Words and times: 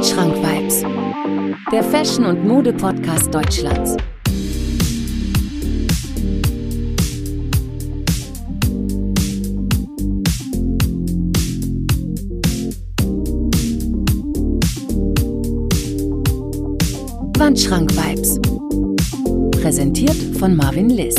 Wandschrank 0.00 0.34
Vibes, 0.34 0.82
der 1.70 1.84
Fashion- 1.84 2.24
und 2.24 2.48
Mode-Podcast 2.48 3.34
Deutschlands. 3.34 3.98
Wandschrank 17.36 17.92
Vibes. 17.94 18.40
Präsentiert 19.60 20.16
von 20.38 20.56
Marvin 20.56 20.88
Liss. 20.88 21.16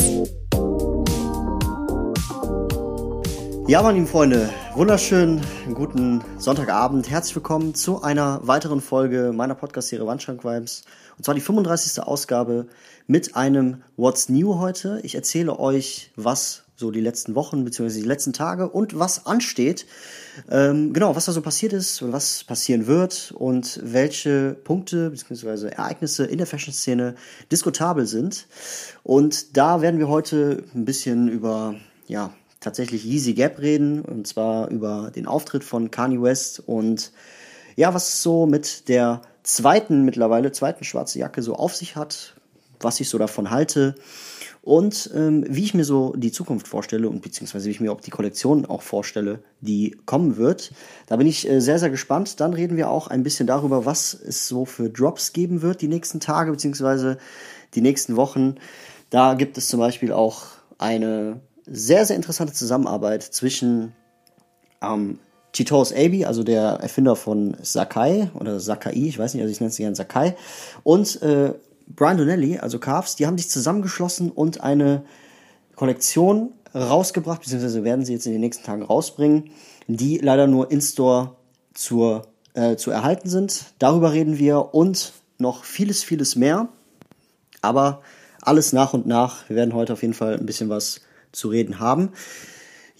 Ja, 3.67 3.83
meine 3.83 3.99
lieben 3.99 4.07
Freunde, 4.07 4.49
wunderschönen 4.75 5.41
guten 5.73 6.23
Sonntagabend. 6.37 7.09
Herzlich 7.09 7.35
willkommen 7.35 7.75
zu 7.75 8.01
einer 8.01 8.39
weiteren 8.47 8.79
Folge 8.79 9.33
meiner 9.35 9.53
Podcast-Serie 9.53 10.07
Wandschrank 10.07 10.45
Vibes. 10.45 10.83
Und 11.17 11.25
zwar 11.25 11.35
die 11.35 11.41
35. 11.41 12.01
Ausgabe 12.01 12.67
mit 13.05 13.35
einem 13.35 13.83
What's 13.97 14.29
New 14.29 14.59
heute. 14.59 15.01
Ich 15.03 15.15
erzähle 15.15 15.59
euch, 15.59 16.11
was 16.15 16.63
so 16.75 16.89
die 16.89 17.01
letzten 17.01 17.35
Wochen 17.35 17.65
bzw. 17.65 17.99
die 17.99 18.07
letzten 18.07 18.31
Tage 18.33 18.69
und 18.69 18.97
was 18.97 19.25
ansteht. 19.25 19.85
Ähm, 20.49 20.93
genau, 20.93 21.15
was 21.15 21.25
da 21.25 21.33
so 21.33 21.41
passiert 21.41 21.73
ist 21.73 22.01
und 22.01 22.13
was 22.13 22.45
passieren 22.45 22.87
wird 22.87 23.33
und 23.37 23.79
welche 23.83 24.53
Punkte 24.63 25.09
bzw. 25.09 25.67
Ereignisse 25.67 26.25
in 26.25 26.37
der 26.37 26.47
Fashion-Szene 26.47 27.15
diskutabel 27.51 28.05
sind. 28.05 28.47
Und 29.03 29.57
da 29.57 29.81
werden 29.81 29.99
wir 29.99 30.07
heute 30.07 30.63
ein 30.73 30.85
bisschen 30.85 31.27
über, 31.27 31.75
ja, 32.07 32.33
tatsächlich 32.61 33.03
Yeezy 33.03 33.33
Gap 33.33 33.59
reden, 33.59 34.01
und 34.01 34.27
zwar 34.27 34.69
über 34.69 35.11
den 35.13 35.27
Auftritt 35.27 35.65
von 35.65 35.91
Kanye 35.91 36.21
West 36.21 36.63
und 36.65 37.11
ja, 37.75 37.93
was 37.93 38.21
so 38.21 38.45
mit 38.45 38.87
der 38.87 39.21
zweiten 39.43 40.05
mittlerweile, 40.05 40.51
zweiten 40.51 40.83
schwarze 40.83 41.19
Jacke 41.19 41.41
so 41.41 41.55
auf 41.55 41.75
sich 41.75 41.95
hat, 41.95 42.35
was 42.79 42.99
ich 42.99 43.09
so 43.09 43.17
davon 43.17 43.49
halte 43.49 43.95
und 44.61 45.09
ähm, 45.15 45.43
wie 45.49 45.63
ich 45.63 45.73
mir 45.73 45.85
so 45.85 46.13
die 46.15 46.31
Zukunft 46.31 46.67
vorstelle 46.67 47.09
und 47.09 47.21
beziehungsweise 47.21 47.65
wie 47.65 47.71
ich 47.71 47.79
mir 47.79 47.91
auch 47.91 48.01
die 48.01 48.11
Kollektion 48.11 48.67
auch 48.67 48.83
vorstelle, 48.83 49.39
die 49.59 49.97
kommen 50.05 50.37
wird. 50.37 50.71
Da 51.07 51.15
bin 51.15 51.25
ich 51.25 51.49
äh, 51.49 51.59
sehr, 51.59 51.79
sehr 51.79 51.89
gespannt. 51.89 52.39
Dann 52.39 52.53
reden 52.53 52.77
wir 52.77 52.89
auch 52.89 53.07
ein 53.07 53.23
bisschen 53.23 53.47
darüber, 53.47 53.85
was 53.85 54.13
es 54.13 54.47
so 54.47 54.65
für 54.65 54.89
Drops 54.89 55.33
geben 55.33 55.63
wird 55.63 55.81
die 55.81 55.87
nächsten 55.87 56.19
Tage 56.19 56.51
beziehungsweise 56.51 57.17
die 57.73 57.81
nächsten 57.81 58.15
Wochen. 58.15 58.55
Da 59.09 59.33
gibt 59.33 59.57
es 59.57 59.67
zum 59.67 59.79
Beispiel 59.79 60.13
auch 60.13 60.43
eine 60.77 61.39
sehr, 61.65 62.05
sehr 62.05 62.15
interessante 62.15 62.53
Zusammenarbeit 62.53 63.23
zwischen 63.23 63.93
ähm, 64.81 65.19
Chitos 65.53 65.93
Abi, 65.93 66.25
also 66.25 66.43
der 66.43 66.79
Erfinder 66.81 67.15
von 67.15 67.57
Sakai 67.61 68.29
oder 68.39 68.59
Sakai, 68.59 68.93
ich 68.93 69.19
weiß 69.19 69.33
nicht, 69.33 69.43
also 69.43 69.51
ich 69.51 69.59
nenne 69.59 69.69
es 69.69 69.77
gerne 69.77 69.95
Sakai, 69.95 70.35
und 70.83 71.21
äh, 71.21 71.53
Brian 71.87 72.17
Donnelly, 72.17 72.57
also 72.57 72.79
Carves, 72.79 73.15
die 73.15 73.27
haben 73.27 73.37
sich 73.37 73.49
zusammengeschlossen 73.49 74.31
und 74.31 74.61
eine 74.61 75.03
Kollektion 75.75 76.53
rausgebracht, 76.73 77.41
beziehungsweise 77.41 77.83
werden 77.83 78.05
sie 78.05 78.13
jetzt 78.13 78.25
in 78.25 78.31
den 78.31 78.41
nächsten 78.41 78.63
Tagen 78.63 78.83
rausbringen, 78.83 79.51
die 79.87 80.17
leider 80.19 80.47
nur 80.47 80.71
in-store 80.71 81.35
zur, 81.73 82.27
äh, 82.53 82.75
zu 82.77 82.91
erhalten 82.91 83.29
sind. 83.29 83.65
Darüber 83.79 84.13
reden 84.13 84.37
wir 84.37 84.73
und 84.73 85.11
noch 85.37 85.65
vieles, 85.65 86.03
vieles 86.03 86.35
mehr. 86.35 86.69
Aber 87.61 88.01
alles 88.41 88.73
nach 88.73 88.93
und 88.93 89.05
nach. 89.05 89.49
Wir 89.49 89.57
werden 89.57 89.73
heute 89.73 89.93
auf 89.93 90.01
jeden 90.01 90.13
Fall 90.13 90.37
ein 90.37 90.45
bisschen 90.45 90.69
was 90.69 91.01
zu 91.31 91.49
reden 91.49 91.79
haben. 91.79 92.11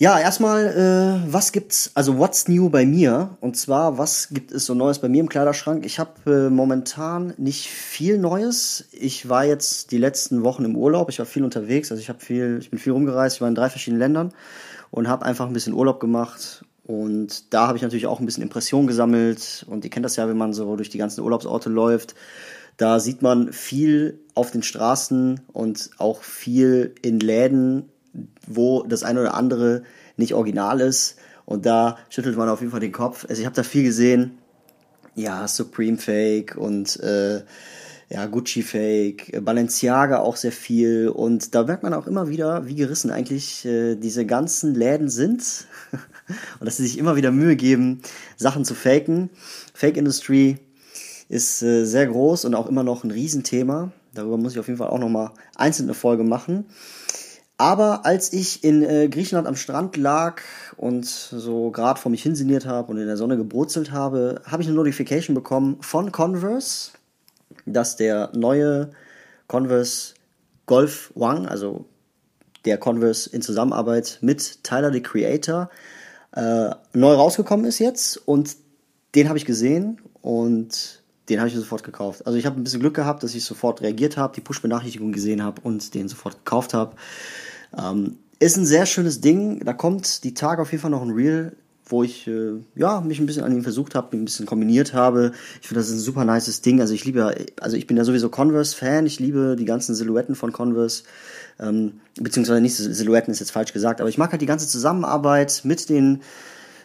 Ja, 0.01 0.19
erstmal, 0.19 0.65
äh, 0.65 1.31
was 1.31 1.51
gibt's, 1.51 1.91
also 1.93 2.17
what's 2.17 2.47
new 2.47 2.71
bei 2.71 2.87
mir? 2.87 3.37
Und 3.39 3.55
zwar, 3.55 3.99
was 3.99 4.29
gibt 4.29 4.51
es 4.51 4.65
so 4.65 4.73
Neues 4.73 4.97
bei 4.97 5.07
mir 5.07 5.19
im 5.19 5.29
Kleiderschrank? 5.29 5.85
Ich 5.85 5.99
habe 5.99 6.47
äh, 6.47 6.49
momentan 6.49 7.35
nicht 7.37 7.67
viel 7.67 8.17
Neues. 8.17 8.85
Ich 8.93 9.29
war 9.29 9.45
jetzt 9.45 9.91
die 9.91 9.99
letzten 9.99 10.43
Wochen 10.43 10.65
im 10.65 10.75
Urlaub. 10.75 11.09
Ich 11.09 11.19
war 11.19 11.27
viel 11.27 11.43
unterwegs, 11.43 11.91
also 11.91 12.01
ich 12.01 12.09
habe 12.09 12.19
viel, 12.19 12.57
ich 12.59 12.71
bin 12.71 12.79
viel 12.79 12.93
rumgereist. 12.93 13.35
Ich 13.35 13.41
war 13.41 13.47
in 13.47 13.53
drei 13.53 13.69
verschiedenen 13.69 13.99
Ländern 13.99 14.33
und 14.89 15.07
habe 15.07 15.23
einfach 15.23 15.45
ein 15.45 15.53
bisschen 15.53 15.73
Urlaub 15.73 15.99
gemacht. 15.99 16.65
Und 16.83 17.53
da 17.53 17.67
habe 17.67 17.77
ich 17.77 17.83
natürlich 17.83 18.07
auch 18.07 18.19
ein 18.19 18.25
bisschen 18.25 18.41
Impressionen 18.41 18.87
gesammelt. 18.87 19.67
Und 19.69 19.83
ihr 19.83 19.91
kennt 19.91 20.03
das 20.03 20.15
ja, 20.15 20.27
wenn 20.27 20.35
man 20.35 20.53
so 20.53 20.75
durch 20.77 20.89
die 20.89 20.97
ganzen 20.97 21.21
Urlaubsorte 21.21 21.69
läuft. 21.69 22.15
Da 22.77 22.99
sieht 22.99 23.21
man 23.21 23.53
viel 23.53 24.19
auf 24.33 24.49
den 24.49 24.63
Straßen 24.63 25.41
und 25.53 25.91
auch 25.99 26.23
viel 26.23 26.95
in 27.03 27.19
Läden 27.19 27.91
wo 28.47 28.83
das 28.83 29.03
eine 29.03 29.21
oder 29.21 29.33
andere 29.33 29.83
nicht 30.17 30.33
original 30.33 30.81
ist. 30.81 31.17
Und 31.45 31.65
da 31.65 31.97
schüttelt 32.09 32.37
man 32.37 32.49
auf 32.49 32.61
jeden 32.61 32.71
Fall 32.71 32.79
den 32.79 32.91
Kopf. 32.91 33.25
Also 33.27 33.41
ich 33.41 33.45
habe 33.45 33.55
da 33.55 33.63
viel 33.63 33.83
gesehen. 33.83 34.37
Ja, 35.15 35.47
Supreme 35.47 35.97
Fake 35.97 36.55
und 36.55 36.97
äh, 37.01 37.41
ja, 38.09 38.25
Gucci 38.25 38.61
Fake, 38.61 39.43
Balenciaga 39.43 40.19
auch 40.19 40.35
sehr 40.35 40.51
viel. 40.51 41.09
Und 41.09 41.55
da 41.55 41.63
merkt 41.63 41.83
man 41.83 41.93
auch 41.93 42.07
immer 42.07 42.27
wieder, 42.27 42.67
wie 42.67 42.75
gerissen 42.75 43.09
eigentlich 43.09 43.65
äh, 43.65 43.95
diese 43.95 44.25
ganzen 44.25 44.75
Läden 44.75 45.09
sind. 45.09 45.65
und 46.59 46.65
dass 46.65 46.77
sie 46.77 46.83
sich 46.83 46.97
immer 46.97 47.15
wieder 47.15 47.31
Mühe 47.31 47.55
geben, 47.55 48.01
Sachen 48.35 48.65
zu 48.65 48.75
faken. 48.75 49.29
Fake 49.73 49.97
Industry 49.97 50.57
ist 51.29 51.61
äh, 51.61 51.85
sehr 51.85 52.07
groß 52.07 52.43
und 52.43 52.55
auch 52.55 52.67
immer 52.67 52.83
noch 52.83 53.05
ein 53.05 53.11
Riesenthema. 53.11 53.91
Darüber 54.13 54.37
muss 54.37 54.51
ich 54.53 54.59
auf 54.59 54.67
jeden 54.67 54.77
Fall 54.77 54.89
auch 54.89 54.99
nochmal 54.99 55.31
einzeln 55.55 55.85
eine 55.85 55.93
Folge 55.93 56.25
machen. 56.25 56.65
Aber 57.61 58.07
als 58.07 58.33
ich 58.33 58.63
in 58.63 58.81
äh, 58.81 59.07
Griechenland 59.07 59.47
am 59.47 59.55
Strand 59.55 59.95
lag 59.95 60.41
und 60.77 61.05
so 61.05 61.69
gerade 61.69 61.99
vor 61.99 62.09
mich 62.09 62.23
hinsiniert 62.23 62.65
habe 62.65 62.91
und 62.91 62.97
in 62.97 63.05
der 63.05 63.17
Sonne 63.17 63.37
gebrutzelt 63.37 63.91
habe, 63.91 64.41
habe 64.45 64.63
ich 64.63 64.67
eine 64.67 64.75
Notification 64.75 65.35
bekommen 65.35 65.77
von 65.81 66.11
Converse, 66.11 66.89
dass 67.67 67.97
der 67.97 68.31
neue 68.33 68.89
Converse 69.45 70.15
Golf 70.65 71.11
One, 71.13 71.47
also 71.51 71.85
der 72.65 72.79
Converse 72.79 73.29
in 73.29 73.43
Zusammenarbeit 73.43 74.17
mit 74.21 74.63
Tyler 74.63 74.91
the 74.91 75.03
Creator, 75.03 75.69
äh, 76.31 76.71
neu 76.93 77.13
rausgekommen 77.13 77.67
ist 77.67 77.77
jetzt. 77.77 78.17
Und 78.27 78.55
den 79.13 79.29
habe 79.29 79.37
ich 79.37 79.45
gesehen 79.45 80.01
und 80.23 81.03
den 81.29 81.39
habe 81.39 81.47
ich 81.47 81.55
sofort 81.55 81.83
gekauft. 81.83 82.25
Also 82.25 82.39
ich 82.39 82.47
habe 82.47 82.59
ein 82.59 82.63
bisschen 82.63 82.79
Glück 82.79 82.95
gehabt, 82.95 83.21
dass 83.21 83.35
ich 83.35 83.45
sofort 83.45 83.81
reagiert 83.81 84.17
habe, 84.17 84.33
die 84.33 84.41
Push-Benachrichtigung 84.41 85.11
gesehen 85.11 85.43
habe 85.43 85.61
und 85.61 85.93
den 85.93 86.07
sofort 86.07 86.43
gekauft 86.43 86.73
habe. 86.73 86.95
Ähm, 87.77 88.17
ist 88.39 88.57
ein 88.57 88.65
sehr 88.65 88.85
schönes 88.85 89.21
Ding. 89.21 89.63
Da 89.63 89.73
kommt 89.73 90.23
die 90.23 90.33
Tage 90.33 90.61
auf 90.61 90.71
jeden 90.71 90.81
Fall 90.81 90.91
noch 90.91 91.03
ein 91.03 91.11
Reel, 91.11 91.55
wo 91.85 92.03
ich 92.03 92.27
äh, 92.27 92.53
ja, 92.75 93.01
mich 93.01 93.19
ein 93.19 93.25
bisschen 93.25 93.43
an 93.43 93.53
ihm 93.53 93.63
versucht 93.63 93.95
habe, 93.95 94.17
ein 94.17 94.25
bisschen 94.25 94.45
kombiniert 94.45 94.93
habe. 94.93 95.31
Ich 95.61 95.67
finde, 95.67 95.81
das 95.81 95.89
ist 95.89 95.95
ein 95.95 95.99
super 95.99 96.25
nices 96.25 96.61
Ding. 96.61 96.81
Also 96.81 96.93
ich 96.93 97.05
liebe, 97.05 97.35
also 97.59 97.77
ich 97.77 97.87
bin 97.87 97.97
ja 97.97 98.03
sowieso 98.03 98.29
Converse-Fan. 98.29 99.05
Ich 99.05 99.19
liebe 99.19 99.55
die 99.57 99.65
ganzen 99.65 99.93
Silhouetten 99.93 100.35
von 100.35 100.51
Converse. 100.51 101.03
Ähm, 101.59 102.01
beziehungsweise 102.15 102.61
nicht 102.61 102.75
Silhouetten 102.75 103.31
ist 103.31 103.39
jetzt 103.39 103.51
falsch 103.51 103.73
gesagt, 103.73 104.01
aber 104.01 104.09
ich 104.09 104.17
mag 104.17 104.31
halt 104.31 104.41
die 104.41 104.47
ganze 104.47 104.67
Zusammenarbeit 104.67 105.61
mit 105.63 105.89
den 105.89 106.21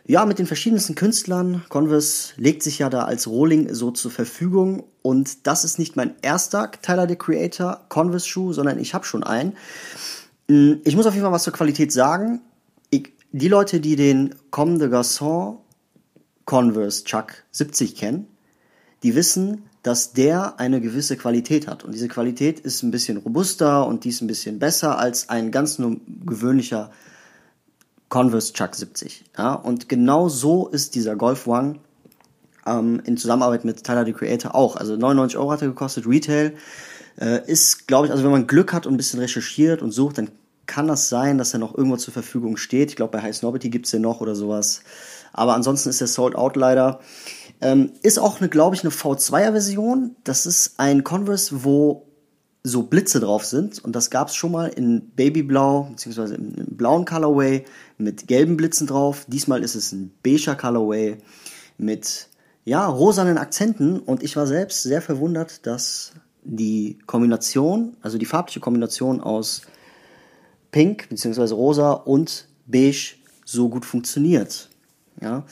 ja, 0.08 0.24
mit 0.24 0.38
den 0.38 0.46
verschiedensten 0.46 0.94
Künstlern. 0.94 1.64
Converse 1.68 2.34
legt 2.36 2.62
sich 2.62 2.78
ja 2.78 2.88
da 2.88 3.04
als 3.04 3.26
Rohling 3.26 3.74
so 3.74 3.90
zur 3.90 4.12
Verfügung. 4.12 4.84
Und 5.02 5.48
das 5.48 5.64
ist 5.64 5.80
nicht 5.80 5.96
mein 5.96 6.14
erster 6.22 6.70
Tyler 6.70 7.08
the 7.08 7.16
Creator 7.16 7.84
Converse-Schuh, 7.88 8.52
sondern 8.52 8.78
ich 8.78 8.94
habe 8.94 9.04
schon 9.04 9.24
einen. 9.24 9.54
Mm, 10.48 10.74
ich 10.84 10.96
muss 10.96 11.06
auf 11.06 11.14
jeden 11.14 11.24
Fall 11.24 11.32
was 11.32 11.44
zur 11.44 11.52
Qualität 11.52 11.92
sagen. 11.92 12.40
Ich, 12.90 13.12
die 13.32 13.48
Leute, 13.48 13.80
die 13.80 13.96
den 13.96 14.34
Comme 14.50 14.78
de 14.78 14.88
Garçon 14.88 15.58
Converse 16.44 17.04
Chuck 17.04 17.44
70 17.50 17.96
kennen, 17.96 18.28
die 19.02 19.14
wissen, 19.14 19.64
dass 19.82 20.12
der 20.12 20.58
eine 20.58 20.80
gewisse 20.80 21.16
Qualität 21.16 21.68
hat. 21.68 21.84
Und 21.84 21.92
diese 21.92 22.08
Qualität 22.08 22.60
ist 22.60 22.82
ein 22.82 22.90
bisschen 22.90 23.18
robuster 23.18 23.86
und 23.86 24.04
die 24.04 24.08
ist 24.08 24.20
ein 24.20 24.26
bisschen 24.26 24.58
besser 24.58 24.98
als 24.98 25.28
ein 25.28 25.50
ganz 25.50 25.78
nur 25.78 25.96
gewöhnlicher 26.24 26.90
Converse 28.08 28.52
Chuck 28.52 28.74
70. 28.74 29.24
Ja? 29.36 29.54
Und 29.54 29.88
genau 29.88 30.28
so 30.28 30.68
ist 30.68 30.94
dieser 30.94 31.16
Golf 31.16 31.46
One 31.46 31.78
ähm, 32.66 33.00
in 33.04 33.16
Zusammenarbeit 33.16 33.64
mit 33.64 33.84
Tyler 33.84 34.04
the 34.04 34.12
Creator 34.12 34.54
auch. 34.54 34.76
Also 34.76 34.96
99 34.96 35.38
Euro 35.38 35.52
hat 35.52 35.62
er 35.62 35.68
gekostet, 35.68 36.06
Retail. 36.06 36.54
Äh, 37.18 37.50
ist, 37.50 37.86
glaube 37.88 38.06
ich, 38.06 38.12
also 38.12 38.24
wenn 38.24 38.30
man 38.30 38.46
Glück 38.46 38.72
hat 38.72 38.86
und 38.86 38.94
ein 38.94 38.98
bisschen 38.98 39.20
recherchiert 39.20 39.82
und 39.82 39.90
sucht, 39.90 40.18
dann 40.18 40.30
kann 40.66 40.88
das 40.88 41.08
sein, 41.08 41.38
dass 41.38 41.52
er 41.52 41.60
noch 41.60 41.76
irgendwo 41.76 41.96
zur 41.96 42.12
Verfügung 42.12 42.56
steht. 42.56 42.90
Ich 42.90 42.96
glaube, 42.96 43.12
bei 43.12 43.22
High 43.22 43.34
Snobity 43.34 43.70
gibt 43.70 43.86
es 43.86 43.92
den 43.92 44.02
noch 44.02 44.20
oder 44.20 44.34
sowas. 44.34 44.82
Aber 45.32 45.54
ansonsten 45.54 45.88
ist 45.88 46.00
der 46.00 46.08
Sold 46.08 46.34
Out 46.34 46.56
leider. 46.56 47.00
Ähm, 47.60 47.92
ist 48.02 48.18
auch, 48.18 48.40
eine, 48.40 48.48
glaube 48.48 48.74
ich, 48.74 48.82
eine 48.82 48.90
V2er-Version. 48.90 50.16
Das 50.24 50.46
ist 50.46 50.74
ein 50.78 51.04
Converse, 51.04 51.64
wo 51.64 52.06
so 52.62 52.82
Blitze 52.82 53.20
drauf 53.20 53.44
sind. 53.44 53.82
Und 53.84 53.94
das 53.94 54.10
gab 54.10 54.28
es 54.28 54.34
schon 54.34 54.52
mal 54.52 54.66
in 54.68 55.10
Babyblau, 55.10 55.88
beziehungsweise 55.90 56.34
im, 56.34 56.54
im 56.54 56.76
blauen 56.76 57.04
Colorway 57.04 57.64
mit 57.96 58.26
gelben 58.26 58.56
Blitzen 58.56 58.86
drauf. 58.86 59.24
Diesmal 59.28 59.62
ist 59.62 59.76
es 59.76 59.92
ein 59.92 60.12
beiger 60.22 60.56
Colorway 60.56 61.18
mit 61.78 62.28
ja, 62.64 62.86
rosanen 62.86 63.38
Akzenten. 63.38 64.00
Und 64.00 64.22
ich 64.22 64.36
war 64.36 64.46
selbst 64.46 64.82
sehr 64.82 65.00
verwundert, 65.00 65.66
dass 65.66 66.12
die 66.46 66.98
Kombination, 67.06 67.96
also 68.02 68.18
die 68.18 68.26
farbliche 68.26 68.60
Kombination 68.60 69.20
aus 69.20 69.62
Pink 70.70 71.08
bzw. 71.08 71.52
Rosa 71.52 71.92
und 71.92 72.46
Beige 72.66 73.16
so 73.44 73.68
gut 73.68 73.84
funktioniert. 73.84 74.68
Ja. 75.20 75.44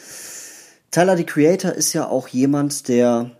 Tyler, 0.91 1.17
the 1.17 1.25
Creator, 1.25 1.73
ist 1.73 1.93
ja 1.93 2.06
auch 2.08 2.29
jemand, 2.29 2.88
der 2.88 3.32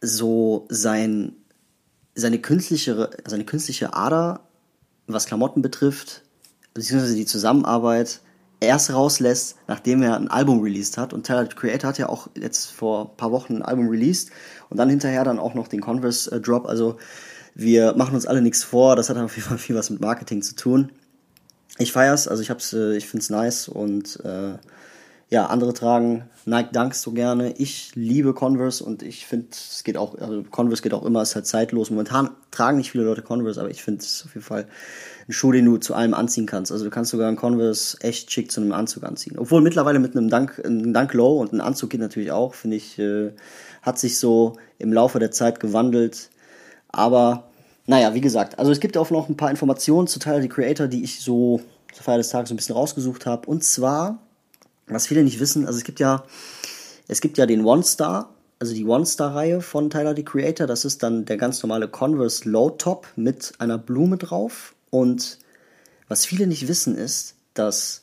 so 0.00 0.66
sein, 0.68 1.32
seine 2.14 2.38
künstliche, 2.38 3.10
seine 3.26 3.44
künstliche 3.44 3.94
Ader, 3.94 4.40
was 5.06 5.26
Klamotten 5.26 5.62
betrifft, 5.62 6.22
beziehungsweise 6.74 7.16
die 7.16 7.26
Zusammenarbeit, 7.26 8.20
erst 8.60 8.92
rauslässt, 8.92 9.56
nachdem 9.68 10.02
er 10.02 10.16
ein 10.16 10.28
Album 10.28 10.60
released 10.60 10.98
hat. 10.98 11.12
Und 11.12 11.26
Tyler, 11.26 11.46
Creator, 11.46 11.88
hat 11.88 11.98
ja 11.98 12.08
auch 12.08 12.28
jetzt 12.36 12.72
vor 12.72 13.10
ein 13.10 13.16
paar 13.16 13.30
Wochen 13.30 13.56
ein 13.56 13.62
Album 13.62 13.88
released 13.88 14.30
und 14.68 14.78
dann 14.78 14.88
hinterher 14.88 15.24
dann 15.24 15.38
auch 15.38 15.54
noch 15.54 15.68
den 15.68 15.80
Converse 15.80 16.30
äh, 16.32 16.40
Drop. 16.40 16.66
Also 16.66 16.98
wir 17.54 17.94
machen 17.94 18.14
uns 18.14 18.26
alle 18.26 18.42
nichts 18.42 18.64
vor. 18.64 18.96
Das 18.96 19.08
hat 19.10 19.16
auf 19.16 19.36
jeden 19.36 19.48
Fall 19.48 19.58
viel 19.58 19.76
was 19.76 19.90
mit 19.90 20.00
Marketing 20.00 20.42
zu 20.42 20.56
tun. 20.56 20.90
Ich 21.78 21.92
feier's, 21.92 22.26
also 22.26 22.42
ich 22.42 22.50
hab's, 22.50 22.72
äh, 22.72 22.96
ich 22.96 23.06
find's 23.06 23.30
nice 23.30 23.68
und 23.68 24.18
äh, 24.24 24.54
ja, 25.30 25.46
andere 25.46 25.74
tragen 25.74 26.24
Nike 26.46 26.72
Dunks 26.72 27.02
so 27.02 27.12
gerne. 27.12 27.52
Ich 27.58 27.94
liebe 27.94 28.32
Converse 28.32 28.82
und 28.82 29.02
ich 29.02 29.26
finde, 29.26 29.48
es 29.50 29.84
geht 29.84 29.98
auch, 29.98 30.16
also 30.16 30.42
Converse 30.50 30.82
geht 30.82 30.94
auch 30.94 31.04
immer, 31.04 31.20
ist 31.20 31.34
halt 31.34 31.46
zeitlos. 31.46 31.90
Momentan 31.90 32.30
tragen 32.50 32.78
nicht 32.78 32.92
viele 32.92 33.04
Leute 33.04 33.20
Converse, 33.20 33.60
aber 33.60 33.70
ich 33.70 33.82
finde 33.82 34.00
es 34.00 34.24
auf 34.24 34.34
jeden 34.34 34.46
Fall 34.46 34.66
ein 35.28 35.32
Schuh, 35.32 35.52
den 35.52 35.66
du 35.66 35.76
zu 35.76 35.94
allem 35.94 36.14
anziehen 36.14 36.46
kannst. 36.46 36.72
Also 36.72 36.84
du 36.84 36.90
kannst 36.90 37.10
sogar 37.10 37.28
einen 37.28 37.36
Converse 37.36 37.98
echt 38.00 38.32
schick 38.32 38.50
zu 38.50 38.62
einem 38.62 38.72
Anzug 38.72 39.04
anziehen. 39.04 39.38
Obwohl 39.38 39.60
mittlerweile 39.60 39.98
mit 39.98 40.16
einem 40.16 40.30
Dunk, 40.30 40.62
einem 40.64 40.94
Dunk 40.94 41.12
Low 41.12 41.38
und 41.38 41.52
ein 41.52 41.60
Anzug 41.60 41.90
geht 41.90 42.00
natürlich 42.00 42.32
auch, 42.32 42.54
finde 42.54 42.78
ich, 42.78 42.98
äh, 42.98 43.32
hat 43.82 43.98
sich 43.98 44.18
so 44.18 44.56
im 44.78 44.94
Laufe 44.94 45.18
der 45.18 45.30
Zeit 45.30 45.60
gewandelt. 45.60 46.30
Aber 46.88 47.44
naja, 47.84 48.14
wie 48.14 48.22
gesagt, 48.22 48.58
also 48.58 48.72
es 48.72 48.80
gibt 48.80 48.96
auch 48.96 49.10
noch 49.10 49.28
ein 49.28 49.36
paar 49.36 49.50
Informationen 49.50 50.06
zu 50.06 50.18
Tyler 50.18 50.40
the 50.40 50.48
Creator, 50.48 50.86
die 50.86 51.04
ich 51.04 51.20
so 51.20 51.60
zur 51.92 52.04
Feier 52.04 52.16
des 52.16 52.30
Tages 52.30 52.50
ein 52.50 52.56
bisschen 52.56 52.74
rausgesucht 52.74 53.26
habe. 53.26 53.46
Und 53.46 53.62
zwar 53.62 54.20
was 54.88 55.06
viele 55.06 55.24
nicht 55.24 55.40
wissen, 55.40 55.66
also 55.66 55.78
es 55.78 55.84
gibt 55.84 56.00
ja, 56.00 56.24
es 57.06 57.20
gibt 57.20 57.38
ja 57.38 57.46
den 57.46 57.64
One 57.64 57.82
Star, 57.82 58.34
also 58.58 58.74
die 58.74 58.84
One 58.84 59.06
Star 59.06 59.34
Reihe 59.34 59.60
von 59.60 59.90
Tyler 59.90 60.14
the 60.16 60.24
Creator. 60.24 60.66
Das 60.66 60.84
ist 60.84 61.02
dann 61.02 61.24
der 61.24 61.36
ganz 61.36 61.62
normale 61.62 61.88
Converse 61.88 62.48
Low 62.48 62.70
Top 62.70 63.06
mit 63.16 63.52
einer 63.58 63.78
Blume 63.78 64.16
drauf. 64.16 64.74
Und 64.90 65.38
was 66.08 66.26
viele 66.26 66.46
nicht 66.46 66.68
wissen 66.68 66.96
ist, 66.96 67.36
dass 67.54 68.02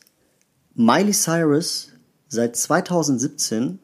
Miley 0.74 1.12
Cyrus 1.12 1.92
seit 2.28 2.56
2017 2.56 3.78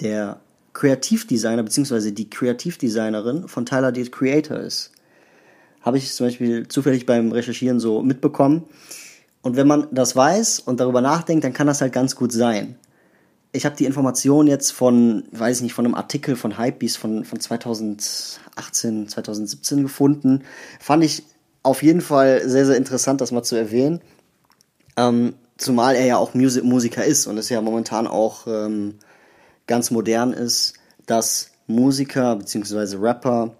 der 0.00 0.40
Kreativdesigner 0.72 1.62
bzw. 1.62 2.10
die 2.10 2.28
Kreativdesignerin 2.28 3.48
von 3.48 3.64
Tyler 3.64 3.94
the 3.94 4.04
Creator 4.10 4.58
ist. 4.58 4.92
Habe 5.80 5.98
ich 5.98 6.12
zum 6.12 6.26
Beispiel 6.26 6.68
zufällig 6.68 7.06
beim 7.06 7.32
Recherchieren 7.32 7.80
so 7.80 8.02
mitbekommen. 8.02 8.64
Und 9.42 9.56
wenn 9.56 9.66
man 9.66 9.86
das 9.92 10.16
weiß 10.16 10.60
und 10.60 10.80
darüber 10.80 11.00
nachdenkt, 11.00 11.44
dann 11.44 11.52
kann 11.52 11.66
das 11.66 11.80
halt 11.80 11.92
ganz 11.92 12.16
gut 12.16 12.32
sein. 12.32 12.76
Ich 13.52 13.64
habe 13.64 13.76
die 13.76 13.84
Information 13.84 14.46
jetzt 14.46 14.72
von, 14.72 15.24
weiß 15.30 15.58
ich 15.58 15.62
nicht, 15.62 15.74
von 15.74 15.86
einem 15.86 15.94
Artikel 15.94 16.36
von 16.36 16.58
Hypebeast 16.58 16.98
von, 16.98 17.24
von 17.24 17.40
2018, 17.40 19.08
2017 19.08 19.82
gefunden. 19.82 20.42
Fand 20.80 21.04
ich 21.04 21.22
auf 21.62 21.82
jeden 21.82 22.00
Fall 22.00 22.48
sehr, 22.48 22.66
sehr 22.66 22.76
interessant, 22.76 23.20
das 23.20 23.32
mal 23.32 23.42
zu 23.42 23.56
erwähnen. 23.56 24.00
Ähm, 24.96 25.34
zumal 25.56 25.94
er 25.94 26.06
ja 26.06 26.16
auch 26.16 26.34
Musik 26.34 26.64
Musiker 26.64 27.04
ist 27.04 27.26
und 27.26 27.38
es 27.38 27.48
ja 27.48 27.60
momentan 27.60 28.06
auch 28.06 28.46
ähm, 28.46 28.96
ganz 29.66 29.90
modern 29.90 30.32
ist, 30.32 30.74
dass 31.06 31.50
Musiker 31.66 32.36
bzw. 32.36 32.96
Rapper 32.96 33.54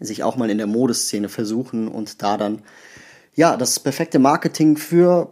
sich 0.00 0.22
auch 0.22 0.36
mal 0.36 0.50
in 0.50 0.58
der 0.58 0.66
Modeszene 0.66 1.28
versuchen 1.28 1.88
und 1.88 2.22
da 2.22 2.36
dann 2.36 2.62
ja, 3.38 3.56
das 3.56 3.78
perfekte 3.78 4.18
Marketing 4.18 4.76
für 4.76 5.30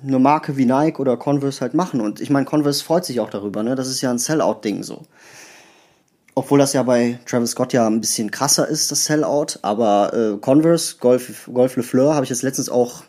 eine 0.00 0.20
Marke 0.20 0.56
wie 0.56 0.66
Nike 0.66 1.00
oder 1.00 1.16
Converse 1.16 1.62
halt 1.62 1.74
machen. 1.74 2.00
Und 2.00 2.20
ich 2.20 2.30
meine, 2.30 2.46
Converse 2.46 2.84
freut 2.84 3.04
sich 3.04 3.18
auch 3.18 3.28
darüber, 3.28 3.64
ne? 3.64 3.74
Das 3.74 3.88
ist 3.88 4.00
ja 4.02 4.10
ein 4.12 4.18
Sellout-Ding 4.18 4.84
so. 4.84 5.02
Obwohl 6.36 6.60
das 6.60 6.74
ja 6.74 6.84
bei 6.84 7.18
Travis 7.26 7.50
Scott 7.50 7.72
ja 7.72 7.88
ein 7.88 8.00
bisschen 8.00 8.30
krasser 8.30 8.68
ist, 8.68 8.92
das 8.92 9.06
Sellout. 9.06 9.58
Aber 9.62 10.14
äh, 10.14 10.38
Converse, 10.38 10.94
Golf, 11.00 11.50
Golf 11.52 11.74
Le 11.74 11.82
Fleur, 11.82 12.14
habe 12.14 12.22
ich 12.22 12.30
jetzt 12.30 12.42
letztens 12.42 12.68
auch 12.68 13.02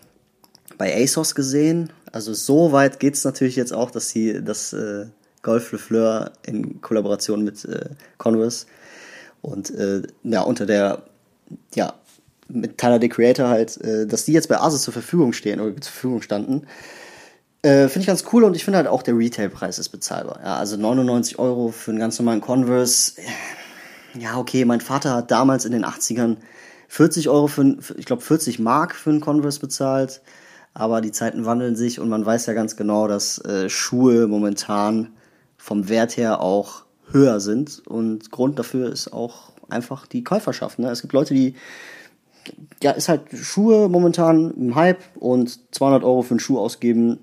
bei 0.79 1.03
ASOS 1.03 1.35
gesehen. 1.35 1.93
Also 2.11 2.33
so 2.33 2.71
weit 2.71 2.99
geht 2.99 3.13
es 3.13 3.25
natürlich 3.25 3.55
jetzt 3.55 3.73
auch, 3.73 3.91
dass 3.91 4.09
sie 4.09 4.43
das 4.43 4.73
äh, 4.73 5.05
Golf 5.43 5.71
Le 5.71 5.77
Fleur 5.77 6.31
in 6.47 6.81
Kollaboration 6.81 7.43
mit 7.43 7.63
äh, 7.65 7.89
Converse 8.17 8.65
und 9.43 9.69
äh, 9.69 10.01
ja, 10.23 10.41
unter 10.41 10.65
der 10.65 11.03
ja, 11.75 11.93
mit 12.47 12.77
Tyler 12.77 12.99
the 13.01 13.09
Creator 13.09 13.47
halt, 13.47 13.79
äh, 13.81 14.05
dass 14.07 14.25
die 14.25 14.33
jetzt 14.33 14.49
bei 14.49 14.59
Asus 14.59 14.83
zur 14.83 14.93
Verfügung 14.93 15.33
stehen 15.33 15.59
oder 15.59 15.75
zur 15.81 15.91
Verfügung 15.91 16.21
standen. 16.21 16.67
Äh, 17.61 17.87
finde 17.87 18.01
ich 18.01 18.07
ganz 18.07 18.25
cool 18.31 18.43
und 18.43 18.55
ich 18.55 18.63
finde 18.63 18.77
halt 18.77 18.87
auch 18.87 19.01
der 19.01 19.17
Retailpreis 19.17 19.79
ist 19.79 19.89
bezahlbar. 19.89 20.39
Ja, 20.43 20.57
also 20.57 20.77
99 20.77 21.39
Euro 21.39 21.71
für 21.71 21.91
einen 21.91 21.99
ganz 21.99 22.19
normalen 22.19 22.41
Converse. 22.41 23.13
Ja, 24.19 24.37
okay, 24.37 24.65
mein 24.65 24.81
Vater 24.81 25.15
hat 25.15 25.31
damals 25.31 25.65
in 25.65 25.71
den 25.71 25.83
80ern 25.83 26.37
40 26.87 27.27
Euro 27.29 27.47
für, 27.47 27.77
ich 27.97 28.05
glaube 28.05 28.21
40 28.21 28.59
Mark 28.59 28.95
für 28.95 29.09
einen 29.09 29.21
Converse 29.21 29.59
bezahlt. 29.59 30.21
Aber 30.73 31.01
die 31.01 31.11
Zeiten 31.11 31.45
wandeln 31.45 31.75
sich 31.75 31.99
und 31.99 32.09
man 32.09 32.25
weiß 32.25 32.45
ja 32.47 32.53
ganz 32.53 32.75
genau, 32.75 33.07
dass 33.07 33.43
äh, 33.45 33.69
Schuhe 33.69 34.27
momentan 34.27 35.13
vom 35.57 35.87
Wert 35.89 36.17
her 36.17 36.41
auch 36.41 36.83
höher 37.11 37.39
sind. 37.39 37.81
Und 37.87 38.29
Grund 38.29 38.59
dafür 38.59 38.91
ist 38.91 39.11
auch 39.11 39.53
einfach 39.69 40.05
die 40.05 40.23
Käuferschaft. 40.23 40.79
Ne? 40.79 40.89
Es 40.89 41.01
gibt 41.01 41.13
Leute, 41.13 41.33
die 41.33 41.55
ja, 42.81 42.91
ist 42.91 43.09
halt 43.09 43.21
Schuhe 43.33 43.89
momentan 43.89 44.53
im 44.57 44.75
Hype 44.75 45.03
und 45.19 45.59
200 45.73 46.03
Euro 46.03 46.21
für 46.21 46.31
einen 46.31 46.39
Schuh 46.39 46.59
ausgeben 46.59 47.19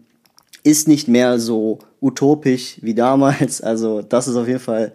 ist 0.64 0.88
nicht 0.88 1.08
mehr 1.08 1.38
so 1.38 1.80
utopisch 2.00 2.78
wie 2.82 2.94
damals. 2.94 3.60
Also 3.60 4.02
das 4.02 4.28
ist 4.28 4.36
auf 4.36 4.46
jeden 4.46 4.60
Fall 4.60 4.92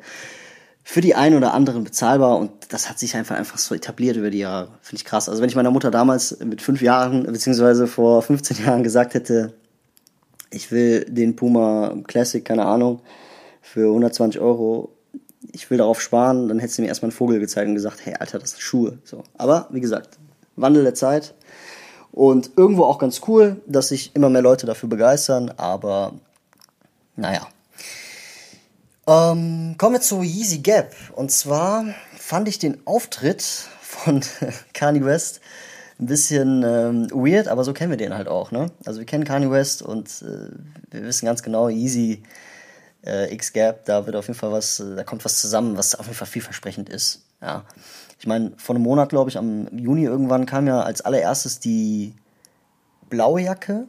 für 0.83 1.01
die 1.01 1.15
einen 1.15 1.35
oder 1.35 1.53
anderen 1.53 1.83
bezahlbar 1.83 2.37
und 2.37 2.51
das 2.69 2.89
hat 2.89 2.97
sich 2.97 3.15
einfach 3.15 3.35
einfach 3.35 3.57
so 3.57 3.75
etabliert 3.75 4.15
über 4.15 4.29
die 4.29 4.39
Jahre. 4.39 4.69
Finde 4.81 5.01
ich 5.01 5.05
krass. 5.05 5.27
Also 5.27 5.41
wenn 5.41 5.49
ich 5.49 5.55
meiner 5.55 5.71
Mutter 5.71 5.91
damals 5.91 6.39
mit 6.39 6.61
fünf 6.61 6.81
Jahren 6.81 7.23
beziehungsweise 7.23 7.87
vor 7.87 8.21
15 8.21 8.65
Jahren 8.65 8.83
gesagt 8.83 9.13
hätte, 9.13 9.53
ich 10.49 10.71
will 10.71 11.03
den 11.09 11.35
Puma 11.35 11.93
Classic, 12.07 12.43
keine 12.43 12.65
Ahnung, 12.65 13.01
für 13.61 13.87
120 13.87 14.39
Euro 14.39 14.93
ich 15.57 15.69
will 15.71 15.79
darauf 15.79 15.99
sparen, 15.99 16.47
dann 16.47 16.59
hättest 16.59 16.77
du 16.77 16.83
mir 16.83 16.87
erstmal 16.87 17.07
einen 17.09 17.17
Vogel 17.17 17.39
gezeigt 17.39 17.67
und 17.67 17.73
gesagt, 17.73 18.05
hey 18.05 18.13
Alter, 18.13 18.37
das 18.37 18.51
sind 18.51 18.61
Schuhe. 18.61 18.99
So. 19.03 19.23
Aber 19.37 19.67
wie 19.71 19.81
gesagt, 19.81 20.17
Wandel 20.55 20.83
der 20.83 20.93
Zeit. 20.93 21.33
Und 22.11 22.51
irgendwo 22.55 22.83
auch 22.83 22.99
ganz 22.99 23.21
cool, 23.27 23.61
dass 23.65 23.89
sich 23.89 24.15
immer 24.15 24.29
mehr 24.29 24.41
Leute 24.41 24.65
dafür 24.65 24.87
begeistern, 24.87 25.51
aber 25.57 26.13
naja. 27.15 27.47
Ähm, 29.07 29.75
kommen 29.77 29.95
wir 29.95 30.01
zu 30.01 30.21
Yeezy 30.21 30.59
Gap. 30.59 30.95
Und 31.13 31.31
zwar 31.31 31.85
fand 32.17 32.47
ich 32.47 32.59
den 32.59 32.85
Auftritt 32.85 33.41
von 33.81 34.21
Kanye 34.73 35.05
West 35.05 35.41
ein 35.99 36.05
bisschen 36.05 36.63
ähm, 36.63 37.09
weird, 37.11 37.47
aber 37.47 37.63
so 37.63 37.73
kennen 37.73 37.89
wir 37.89 37.97
den 37.97 38.13
halt 38.13 38.27
auch, 38.27 38.51
ne? 38.51 38.67
Also 38.85 38.99
wir 38.99 39.05
kennen 39.07 39.23
Kanye 39.23 39.49
West 39.49 39.81
und 39.81 40.07
äh, 40.21 40.51
wir 40.91 41.03
wissen 41.03 41.25
ganz 41.25 41.41
genau, 41.41 41.69
Yeezy 41.69 42.21
äh, 43.05 43.33
X-Gap, 43.33 43.85
da 43.85 44.05
wird 44.05 44.15
auf 44.15 44.27
jeden 44.27 44.39
Fall 44.39 44.51
was, 44.51 44.79
äh, 44.79 44.95
da 44.95 45.03
kommt 45.03 45.25
was 45.25 45.39
zusammen, 45.39 45.77
was 45.77 45.95
auf 45.95 46.05
jeden 46.05 46.17
Fall 46.17 46.27
vielversprechend 46.27 46.89
ist. 46.89 47.21
Ja. 47.41 47.65
Ich 48.19 48.27
meine, 48.27 48.53
vor 48.57 48.75
einem 48.75 48.83
Monat, 48.83 49.09
glaube 49.09 49.29
ich, 49.29 49.37
am 49.37 49.67
Juni 49.77 50.03
irgendwann 50.03 50.45
kam 50.45 50.67
ja 50.67 50.81
als 50.81 51.01
allererstes 51.01 51.59
die 51.59 52.15
blaue 53.09 53.41
Jacke 53.41 53.87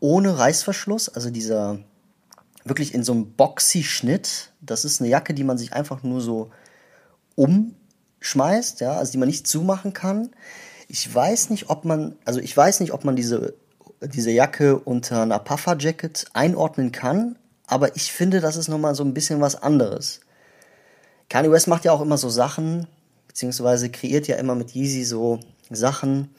ohne 0.00 0.38
Reißverschluss, 0.38 1.08
also 1.08 1.30
dieser 1.30 1.78
wirklich 2.64 2.94
in 2.94 3.02
so 3.02 3.12
einem 3.12 3.32
boxy 3.32 3.82
Schnitt. 3.82 4.52
Das 4.60 4.84
ist 4.84 5.00
eine 5.00 5.08
Jacke, 5.08 5.34
die 5.34 5.44
man 5.44 5.58
sich 5.58 5.72
einfach 5.72 6.02
nur 6.02 6.20
so 6.20 6.50
umschmeißt, 7.34 8.80
ja, 8.80 8.92
also 8.92 9.12
die 9.12 9.18
man 9.18 9.28
nicht 9.28 9.46
zumachen 9.46 9.92
kann. 9.92 10.30
Ich 10.88 11.12
weiß 11.12 11.50
nicht, 11.50 11.70
ob 11.70 11.84
man, 11.84 12.16
also 12.24 12.40
ich 12.40 12.56
weiß 12.56 12.80
nicht, 12.80 12.92
ob 12.92 13.04
man 13.04 13.16
diese, 13.16 13.54
diese 14.02 14.30
Jacke 14.30 14.78
unter 14.78 15.22
einer 15.22 15.38
Puffer 15.38 15.76
Jacket 15.78 16.26
einordnen 16.34 16.92
kann, 16.92 17.38
aber 17.68 17.94
ich 17.94 18.10
finde, 18.10 18.40
das 18.40 18.56
ist 18.56 18.68
nochmal 18.68 18.94
so 18.94 19.04
ein 19.04 19.14
bisschen 19.14 19.40
was 19.40 19.62
anderes. 19.62 20.20
Kanye 21.28 21.50
West 21.50 21.68
macht 21.68 21.84
ja 21.84 21.92
auch 21.92 22.00
immer 22.00 22.16
so 22.16 22.30
Sachen, 22.30 22.86
beziehungsweise 23.28 23.90
kreiert 23.90 24.26
ja 24.26 24.36
immer 24.36 24.54
mit 24.54 24.74
Yeezy 24.74 25.04
so 25.04 25.38
Sachen, 25.70 26.34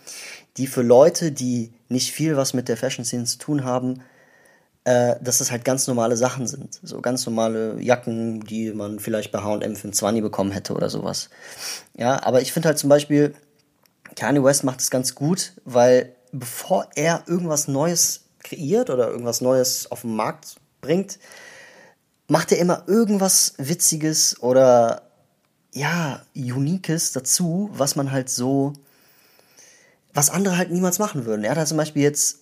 die 0.57 0.65
für 0.65 0.81
Leute, 0.81 1.31
die 1.31 1.71
nicht 1.87 2.11
viel 2.11 2.35
was 2.35 2.53
mit 2.53 2.67
der 2.67 2.77
Fashion-Szene 2.77 3.25
zu 3.25 3.37
tun 3.37 3.63
haben, 3.63 4.01
äh, 4.85 5.15
dass 5.21 5.37
das 5.37 5.51
halt 5.51 5.63
ganz 5.63 5.87
normale 5.87 6.17
Sachen 6.17 6.47
sind. 6.47 6.79
So 6.81 6.99
ganz 6.99 7.25
normale 7.27 7.79
Jacken, 7.79 8.41
die 8.41 8.71
man 8.71 8.99
vielleicht 8.99 9.31
bei 9.31 9.39
H&M 9.39 9.75
für 9.75 9.87
ein 9.87 9.93
20 9.93 10.23
bekommen 10.23 10.51
hätte 10.51 10.73
oder 10.73 10.89
sowas. 10.89 11.29
Ja, 11.95 12.23
aber 12.23 12.41
ich 12.41 12.51
finde 12.51 12.69
halt 12.69 12.79
zum 12.79 12.89
Beispiel, 12.89 13.35
Kanye 14.15 14.43
West 14.43 14.63
macht 14.63 14.79
es 14.79 14.89
ganz 14.89 15.13
gut, 15.13 15.53
weil 15.63 16.15
bevor 16.31 16.87
er 16.95 17.23
irgendwas 17.27 17.67
Neues 17.67 18.21
kreiert 18.43 18.89
oder 18.89 19.09
irgendwas 19.09 19.41
Neues 19.41 19.91
auf 19.91 20.01
den 20.01 20.15
Markt 20.15 20.55
bringt, 20.81 21.19
macht 22.27 22.51
er 22.51 22.59
immer 22.59 22.83
irgendwas 22.87 23.53
Witziges 23.57 24.41
oder 24.41 25.03
ja, 25.73 26.21
Uniques 26.35 27.11
dazu, 27.11 27.69
was 27.73 27.95
man 27.95 28.11
halt 28.11 28.29
so, 28.29 28.73
was 30.13 30.29
andere 30.29 30.57
halt 30.57 30.71
niemals 30.71 30.99
machen 30.99 31.25
würden. 31.25 31.43
Er 31.43 31.51
hat 31.51 31.57
halt 31.57 31.67
zum 31.67 31.77
Beispiel 31.77 32.03
jetzt 32.03 32.39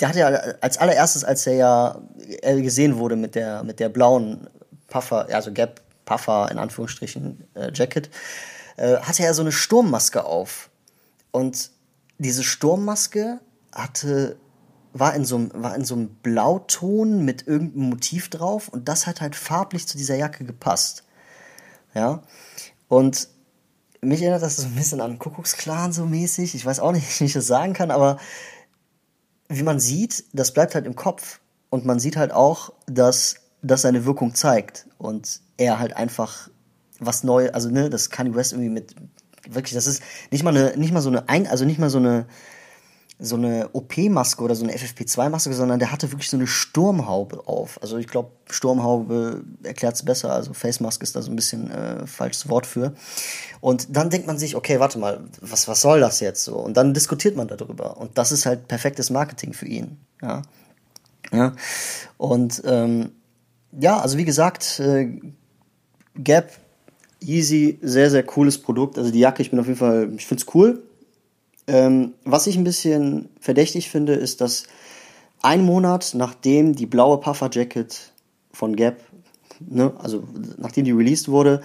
der 0.00 0.08
hat 0.08 0.16
ja 0.16 0.26
als 0.60 0.78
allererstes, 0.78 1.24
als 1.24 1.46
er 1.46 1.54
ja 1.54 2.00
gesehen 2.42 2.96
wurde 2.98 3.16
mit 3.16 3.34
der, 3.34 3.62
mit 3.64 3.80
der 3.80 3.88
blauen 3.88 4.48
Puffer, 4.88 5.26
also 5.32 5.52
Gap 5.52 5.80
Puffer 6.04 6.48
in 6.50 6.58
Anführungsstrichen 6.58 7.44
äh, 7.54 7.70
Jacket, 7.74 8.10
äh, 8.76 8.96
hatte 8.98 9.24
er 9.24 9.34
so 9.34 9.42
eine 9.42 9.52
Sturmmaske 9.52 10.24
auf. 10.24 10.70
Und 11.32 11.70
diese 12.18 12.44
Sturmmaske 12.44 13.40
hatte 13.72 14.36
war 14.98 15.14
in 15.14 15.24
so 15.24 15.36
einem 15.36 15.50
war 15.54 15.74
in 15.74 15.84
so 15.84 15.94
einem 15.94 16.08
Blauton 16.22 17.24
mit 17.24 17.46
irgendeinem 17.46 17.90
Motiv 17.90 18.30
drauf 18.30 18.68
und 18.68 18.88
das 18.88 19.06
hat 19.06 19.20
halt 19.20 19.36
farblich 19.36 19.86
zu 19.86 19.96
dieser 19.96 20.16
Jacke 20.16 20.44
gepasst. 20.44 21.04
Ja? 21.94 22.22
Und 22.88 23.28
mich 24.00 24.22
erinnert 24.22 24.42
das 24.42 24.56
so 24.56 24.66
ein 24.66 24.74
bisschen 24.74 25.00
an 25.00 25.18
Kuckucksklan 25.18 25.92
so 25.92 26.06
mäßig. 26.06 26.54
Ich 26.54 26.64
weiß 26.64 26.80
auch 26.80 26.92
nicht, 26.92 27.20
wie 27.20 27.24
ich 27.24 27.32
das 27.32 27.46
sagen 27.46 27.72
kann, 27.72 27.90
aber 27.90 28.18
wie 29.48 29.62
man 29.62 29.80
sieht, 29.80 30.24
das 30.32 30.52
bleibt 30.52 30.74
halt 30.74 30.86
im 30.86 30.96
Kopf. 30.96 31.40
Und 31.70 31.84
man 31.84 31.98
sieht 31.98 32.16
halt 32.16 32.32
auch, 32.32 32.72
dass 32.86 33.36
das 33.62 33.82
seine 33.82 34.04
Wirkung 34.04 34.34
zeigt. 34.34 34.86
Und 34.98 35.40
er 35.56 35.78
halt 35.78 35.96
einfach 35.96 36.48
was 36.98 37.24
Neues, 37.24 37.52
also 37.52 37.68
ne, 37.70 37.90
das 37.90 38.10
Kanye 38.10 38.34
West 38.34 38.52
irgendwie 38.52 38.70
mit, 38.70 38.94
wirklich, 39.48 39.74
das 39.74 39.86
ist 39.86 40.02
nicht 40.30 40.44
mal 40.44 40.56
eine, 40.56 40.76
nicht 40.76 40.92
mal 40.92 41.02
so 41.02 41.10
eine, 41.10 41.28
ein, 41.28 41.46
also 41.46 41.64
nicht 41.64 41.78
mal 41.78 41.90
so 41.90 41.98
eine, 41.98 42.26
so 43.18 43.36
eine 43.36 43.70
OP-Maske 43.72 44.42
oder 44.42 44.54
so 44.54 44.64
eine 44.64 44.74
FFP2-Maske, 44.74 45.54
sondern 45.54 45.78
der 45.78 45.90
hatte 45.90 46.12
wirklich 46.12 46.28
so 46.28 46.36
eine 46.36 46.46
Sturmhaube 46.46 47.48
auf. 47.48 47.80
Also 47.80 47.96
ich 47.96 48.08
glaube, 48.08 48.32
Sturmhaube 48.50 49.42
erklärt 49.62 49.94
es 49.94 50.04
besser, 50.04 50.32
also 50.32 50.52
Face-Mask 50.52 51.02
ist 51.02 51.16
da 51.16 51.22
so 51.22 51.30
ein 51.30 51.36
bisschen 51.36 51.70
äh, 51.70 52.06
falsches 52.06 52.50
Wort 52.50 52.66
für. 52.66 52.92
Und 53.60 53.96
dann 53.96 54.10
denkt 54.10 54.26
man 54.26 54.36
sich, 54.36 54.54
okay, 54.54 54.80
warte 54.80 54.98
mal, 54.98 55.24
was, 55.40 55.66
was 55.66 55.80
soll 55.80 56.00
das 56.00 56.20
jetzt 56.20 56.44
so? 56.44 56.56
Und 56.56 56.76
dann 56.76 56.92
diskutiert 56.92 57.36
man 57.36 57.48
darüber. 57.48 57.96
Und 57.96 58.18
das 58.18 58.32
ist 58.32 58.44
halt 58.44 58.68
perfektes 58.68 59.08
Marketing 59.08 59.54
für 59.54 59.66
ihn. 59.66 59.96
Ja. 60.20 60.42
ja. 61.32 61.52
Und 62.18 62.62
ähm, 62.66 63.12
ja, 63.72 63.98
also 63.98 64.18
wie 64.18 64.26
gesagt, 64.26 64.78
äh, 64.78 65.20
Gap, 66.16 66.50
Easy, 67.20 67.78
sehr, 67.80 68.10
sehr 68.10 68.22
cooles 68.24 68.58
Produkt. 68.58 68.98
Also 68.98 69.10
die 69.10 69.20
Jacke, 69.20 69.40
ich 69.40 69.50
bin 69.50 69.58
auf 69.58 69.66
jeden 69.66 69.78
Fall, 69.78 70.12
ich 70.16 70.26
finde 70.26 70.42
es 70.42 70.54
cool. 70.54 70.82
Ähm, 71.66 72.14
was 72.24 72.46
ich 72.46 72.56
ein 72.56 72.64
bisschen 72.64 73.28
verdächtig 73.40 73.90
finde, 73.90 74.14
ist, 74.14 74.40
dass 74.40 74.64
ein 75.42 75.64
Monat 75.64 76.12
nachdem 76.14 76.74
die 76.74 76.86
blaue 76.86 77.18
Puffer 77.18 77.50
Jacket 77.52 78.12
von 78.52 78.76
Gap, 78.76 79.00
ne, 79.60 79.92
also 79.98 80.24
nachdem 80.58 80.84
die 80.84 80.92
released 80.92 81.28
wurde, 81.28 81.60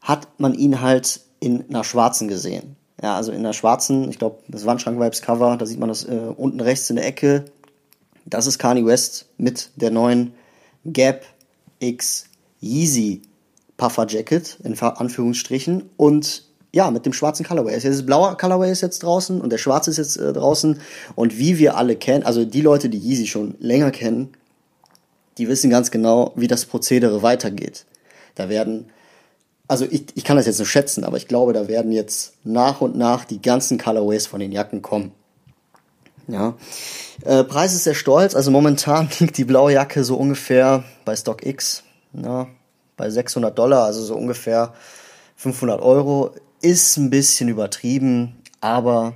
hat 0.00 0.28
man 0.38 0.54
ihn 0.54 0.80
halt 0.80 1.20
in 1.40 1.68
einer 1.68 1.84
schwarzen 1.84 2.28
gesehen. 2.28 2.76
Ja, 3.02 3.16
also 3.16 3.32
in 3.32 3.38
einer 3.38 3.52
schwarzen, 3.52 4.08
ich 4.10 4.18
glaube, 4.18 4.42
das 4.46 4.64
Wandschrank-Vibes 4.64 5.22
Cover, 5.22 5.56
da 5.56 5.66
sieht 5.66 5.80
man 5.80 5.88
das 5.88 6.04
äh, 6.04 6.32
unten 6.36 6.60
rechts 6.60 6.88
in 6.88 6.96
der 6.96 7.06
Ecke. 7.06 7.46
Das 8.24 8.46
ist 8.46 8.58
Kanye 8.58 8.86
West 8.86 9.26
mit 9.38 9.70
der 9.76 9.90
neuen 9.90 10.34
Gap 10.84 11.24
X 11.80 12.26
Yeezy 12.60 13.22
Puffer 13.76 14.06
Jacket, 14.06 14.58
in 14.62 14.78
Anführungsstrichen. 14.78 15.90
Und 15.96 16.44
ja, 16.72 16.90
mit 16.90 17.04
dem 17.04 17.12
schwarzen 17.12 17.44
Colorway. 17.44 17.78
Das 17.78 18.06
blaue 18.06 18.34
Colorway 18.36 18.72
ist 18.72 18.80
jetzt 18.80 19.02
draußen 19.02 19.40
und 19.40 19.50
der 19.50 19.58
schwarze 19.58 19.90
ist 19.90 19.98
jetzt 19.98 20.16
äh, 20.16 20.32
draußen. 20.32 20.80
Und 21.14 21.38
wie 21.38 21.58
wir 21.58 21.76
alle 21.76 21.96
kennen, 21.96 22.24
also 22.24 22.44
die 22.44 22.62
Leute, 22.62 22.88
die 22.88 22.98
Yeezy 22.98 23.26
schon 23.26 23.54
länger 23.60 23.90
kennen, 23.90 24.32
die 25.38 25.48
wissen 25.48 25.70
ganz 25.70 25.90
genau, 25.90 26.32
wie 26.34 26.46
das 26.46 26.64
Prozedere 26.64 27.22
weitergeht. 27.22 27.84
Da 28.34 28.48
werden, 28.48 28.90
also 29.68 29.86
ich, 29.88 30.06
ich 30.14 30.24
kann 30.24 30.38
das 30.38 30.46
jetzt 30.46 30.58
nur 30.58 30.66
schätzen, 30.66 31.04
aber 31.04 31.18
ich 31.18 31.28
glaube, 31.28 31.52
da 31.52 31.68
werden 31.68 31.92
jetzt 31.92 32.34
nach 32.42 32.80
und 32.80 32.96
nach 32.96 33.26
die 33.26 33.42
ganzen 33.42 33.76
Colorways 33.76 34.26
von 34.26 34.40
den 34.40 34.52
Jacken 34.52 34.80
kommen. 34.80 35.12
Ja. 36.26 36.54
Äh, 37.24 37.44
Preis 37.44 37.74
ist 37.74 37.84
sehr 37.84 37.94
stolz, 37.94 38.34
also 38.34 38.50
momentan 38.50 39.10
liegt 39.18 39.36
die 39.36 39.44
blaue 39.44 39.72
Jacke 39.74 40.04
so 40.04 40.16
ungefähr 40.16 40.84
bei 41.04 41.16
StockX, 41.16 41.82
ja, 42.14 42.46
bei 42.96 43.10
600 43.10 43.58
Dollar, 43.58 43.84
also 43.84 44.02
so 44.02 44.14
ungefähr 44.14 44.72
500 45.36 45.82
Euro 45.82 46.30
ist 46.62 46.96
ein 46.96 47.10
bisschen 47.10 47.48
übertrieben, 47.48 48.36
aber 48.60 49.14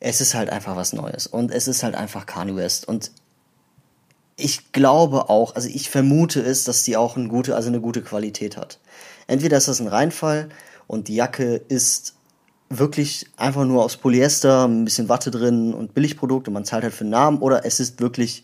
es 0.00 0.20
ist 0.20 0.34
halt 0.34 0.50
einfach 0.50 0.76
was 0.76 0.92
Neues 0.92 1.26
und 1.26 1.50
es 1.50 1.68
ist 1.68 1.82
halt 1.82 1.94
einfach 1.94 2.26
Kanye 2.26 2.56
West 2.56 2.88
und 2.88 3.12
ich 4.36 4.72
glaube 4.72 5.28
auch, 5.28 5.56
also 5.56 5.68
ich 5.68 5.90
vermute 5.90 6.40
es, 6.40 6.64
dass 6.64 6.84
die 6.84 6.96
auch 6.96 7.16
eine 7.16 7.28
gute, 7.28 7.56
also 7.56 7.68
eine 7.68 7.80
gute 7.80 8.02
Qualität 8.02 8.56
hat. 8.56 8.78
Entweder 9.26 9.56
ist 9.56 9.66
das 9.66 9.80
ein 9.80 9.88
Reinfall 9.88 10.48
und 10.86 11.08
die 11.08 11.16
Jacke 11.16 11.56
ist 11.68 12.14
wirklich 12.70 13.26
einfach 13.36 13.64
nur 13.64 13.84
aus 13.84 13.96
Polyester, 13.96 14.68
ein 14.68 14.84
bisschen 14.84 15.08
Watte 15.08 15.32
drin 15.32 15.74
und 15.74 15.92
Billigprodukt 15.92 16.46
und 16.46 16.54
man 16.54 16.64
zahlt 16.64 16.84
halt 16.84 16.94
für 16.94 17.04
den 17.04 17.10
Namen 17.10 17.38
oder 17.38 17.64
es 17.64 17.80
ist 17.80 18.00
wirklich 18.00 18.42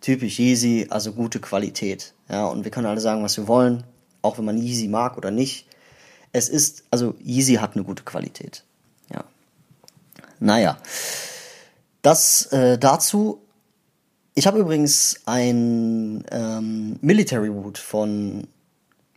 typisch 0.00 0.38
Yeezy, 0.38 0.86
also 0.88 1.12
gute 1.12 1.40
Qualität. 1.40 2.14
Ja, 2.30 2.46
und 2.46 2.64
wir 2.64 2.70
können 2.70 2.86
alle 2.86 3.00
sagen, 3.00 3.22
was 3.22 3.36
wir 3.36 3.46
wollen, 3.46 3.84
auch 4.22 4.38
wenn 4.38 4.44
man 4.46 4.56
Yeezy 4.56 4.88
mag 4.88 5.18
oder 5.18 5.30
nicht 5.30 5.65
es 6.36 6.50
ist, 6.50 6.84
also 6.90 7.14
Yeezy 7.24 7.54
hat 7.54 7.74
eine 7.74 7.84
gute 7.84 8.02
Qualität. 8.02 8.62
Ja. 9.12 9.24
Naja. 10.38 10.78
Das 12.02 12.46
äh, 12.52 12.78
dazu. 12.78 13.42
Ich 14.34 14.46
habe 14.46 14.58
übrigens 14.58 15.22
ein 15.24 16.22
ähm, 16.30 16.98
Military 17.00 17.52
Wood 17.52 17.78
von 17.78 18.46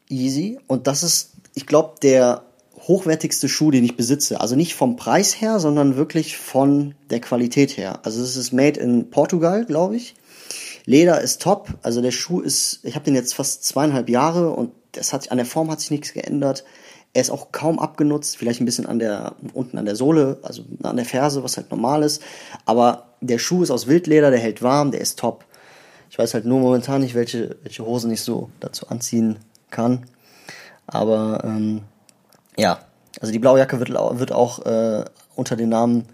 Yeezy 0.09 0.59
und 0.67 0.87
das 0.87 1.03
ist, 1.03 1.31
ich 1.55 1.65
glaube, 1.65 1.95
der 2.01 2.45
hochwertigste 2.87 3.49
Schuh, 3.49 3.69
den 3.69 3.83
ich 3.83 3.97
besitze. 3.97 4.39
Also 4.39 4.55
nicht 4.55 4.75
vom 4.75 4.95
Preis 4.95 5.41
her, 5.41 5.59
sondern 5.59 5.97
wirklich 5.97 6.37
von 6.37 6.95
der 7.09 7.19
Qualität 7.19 7.75
her. 7.75 7.99
Also 8.03 8.23
es 8.23 8.37
ist 8.37 8.53
made 8.53 8.79
in 8.79 9.09
Portugal, 9.09 9.65
glaube 9.65 9.97
ich. 9.97 10.15
Leder 10.85 11.19
ist 11.19 11.41
top. 11.41 11.67
Also 11.81 12.01
der 12.01 12.11
Schuh 12.11 12.39
ist, 12.39 12.79
ich 12.83 12.95
habe 12.95 13.03
den 13.03 13.15
jetzt 13.15 13.35
fast 13.35 13.65
zweieinhalb 13.65 14.07
Jahre 14.07 14.51
und 14.51 14.71
das 14.93 15.13
hat, 15.13 15.31
an 15.31 15.37
der 15.37 15.45
Form 15.45 15.69
hat 15.69 15.81
sich 15.81 15.91
nichts 15.91 16.13
geändert. 16.13 16.63
Er 17.13 17.21
ist 17.21 17.31
auch 17.31 17.51
kaum 17.51 17.79
abgenutzt, 17.79 18.37
vielleicht 18.37 18.61
ein 18.61 18.65
bisschen 18.65 18.85
an 18.85 18.99
der, 18.99 19.33
unten 19.53 19.77
an 19.77 19.85
der 19.85 19.95
Sohle, 19.95 20.37
also 20.43 20.63
an 20.83 20.95
der 20.95 21.05
Ferse, 21.05 21.43
was 21.43 21.57
halt 21.57 21.71
normal 21.71 22.03
ist. 22.03 22.21
Aber 22.65 23.07
der 23.21 23.39
Schuh 23.39 23.63
ist 23.63 23.71
aus 23.71 23.87
Wildleder, 23.87 24.29
der 24.29 24.39
hält 24.39 24.61
warm, 24.61 24.91
der 24.91 25.01
ist 25.01 25.19
top. 25.19 25.45
Ich 26.09 26.17
weiß 26.17 26.33
halt 26.33 26.45
nur 26.45 26.59
momentan 26.59 27.01
nicht, 27.01 27.15
welche, 27.15 27.57
welche 27.63 27.85
Hosen 27.85 28.11
ich 28.11 28.21
so 28.21 28.49
dazu 28.59 28.87
anziehen 28.89 29.39
kann. 29.69 30.05
Aber 30.87 31.43
ähm, 31.43 31.81
ja, 32.57 32.79
also 33.19 33.31
die 33.31 33.39
blaue 33.39 33.59
Jacke 33.59 33.79
wird, 33.79 33.89
wird 33.89 34.31
auch 34.31 34.65
äh, 34.65 35.05
unter 35.35 35.55
dem 35.55 35.69
Namen 35.69 36.05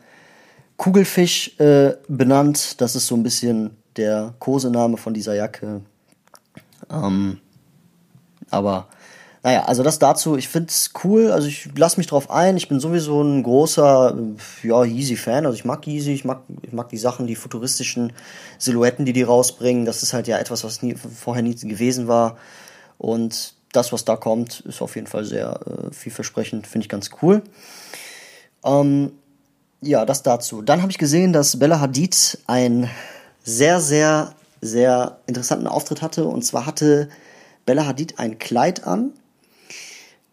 Kugelfisch 0.77 1.57
äh, 1.59 1.93
benannt. 2.07 2.81
Das 2.81 2.95
ist 2.95 3.07
so 3.07 3.15
ein 3.15 3.23
bisschen 3.23 3.77
der 3.95 4.33
Kosename 4.39 4.97
von 4.97 5.13
dieser 5.13 5.35
Jacke. 5.35 5.81
Ähm, 6.91 7.39
aber 8.49 8.87
naja, 9.45 9.65
also 9.65 9.83
das 9.83 9.99
dazu, 9.99 10.37
ich 10.37 10.47
find's 10.47 10.89
cool, 11.03 11.31
also 11.31 11.47
ich 11.47 11.69
lass 11.77 11.97
mich 11.97 12.07
drauf 12.07 12.31
ein, 12.31 12.57
ich 12.57 12.67
bin 12.67 12.79
sowieso 12.79 13.21
ein 13.21 13.43
großer, 13.43 14.17
ja, 14.63 14.83
Yeezy-Fan, 14.83 15.45
also 15.45 15.55
ich 15.55 15.65
mag 15.65 15.85
Yeezy, 15.85 16.13
ich 16.13 16.25
mag, 16.25 16.41
ich 16.63 16.73
mag 16.73 16.89
die 16.89 16.97
Sachen, 16.97 17.27
die 17.27 17.35
futuristischen 17.35 18.11
Silhouetten, 18.57 19.05
die 19.05 19.13
die 19.13 19.21
rausbringen, 19.21 19.85
das 19.85 20.01
ist 20.01 20.13
halt 20.13 20.27
ja 20.27 20.39
etwas, 20.39 20.63
was 20.63 20.81
nie, 20.81 20.95
vorher 20.95 21.43
nie 21.43 21.53
gewesen 21.53 22.07
war 22.07 22.37
und 22.97 23.53
das, 23.71 23.93
was 23.93 24.03
da 24.03 24.15
kommt, 24.15 24.61
ist 24.61 24.81
auf 24.81 24.95
jeden 24.95 25.05
Fall 25.05 25.25
sehr 25.25 25.59
äh, 25.67 25.93
vielversprechend, 25.93 26.65
finde 26.65 26.85
ich 26.85 26.89
ganz 26.89 27.11
cool. 27.21 27.43
Ähm, 28.63 29.11
ja, 29.79 30.05
das 30.05 30.23
dazu. 30.23 30.63
Dann 30.63 30.81
habe 30.81 30.91
ich 30.91 30.97
gesehen, 30.97 31.33
dass 31.33 31.59
Bella 31.59 31.79
Hadid 31.79 32.39
einen 32.47 32.89
sehr, 33.43 33.79
sehr, 33.79 34.33
sehr 34.61 35.19
interessanten 35.27 35.67
Auftritt 35.67 36.01
hatte 36.01 36.25
und 36.25 36.43
zwar 36.43 36.65
hatte 36.65 37.09
Bella 37.67 37.85
Hadid 37.85 38.17
ein 38.17 38.39
Kleid 38.39 38.87
an, 38.87 39.13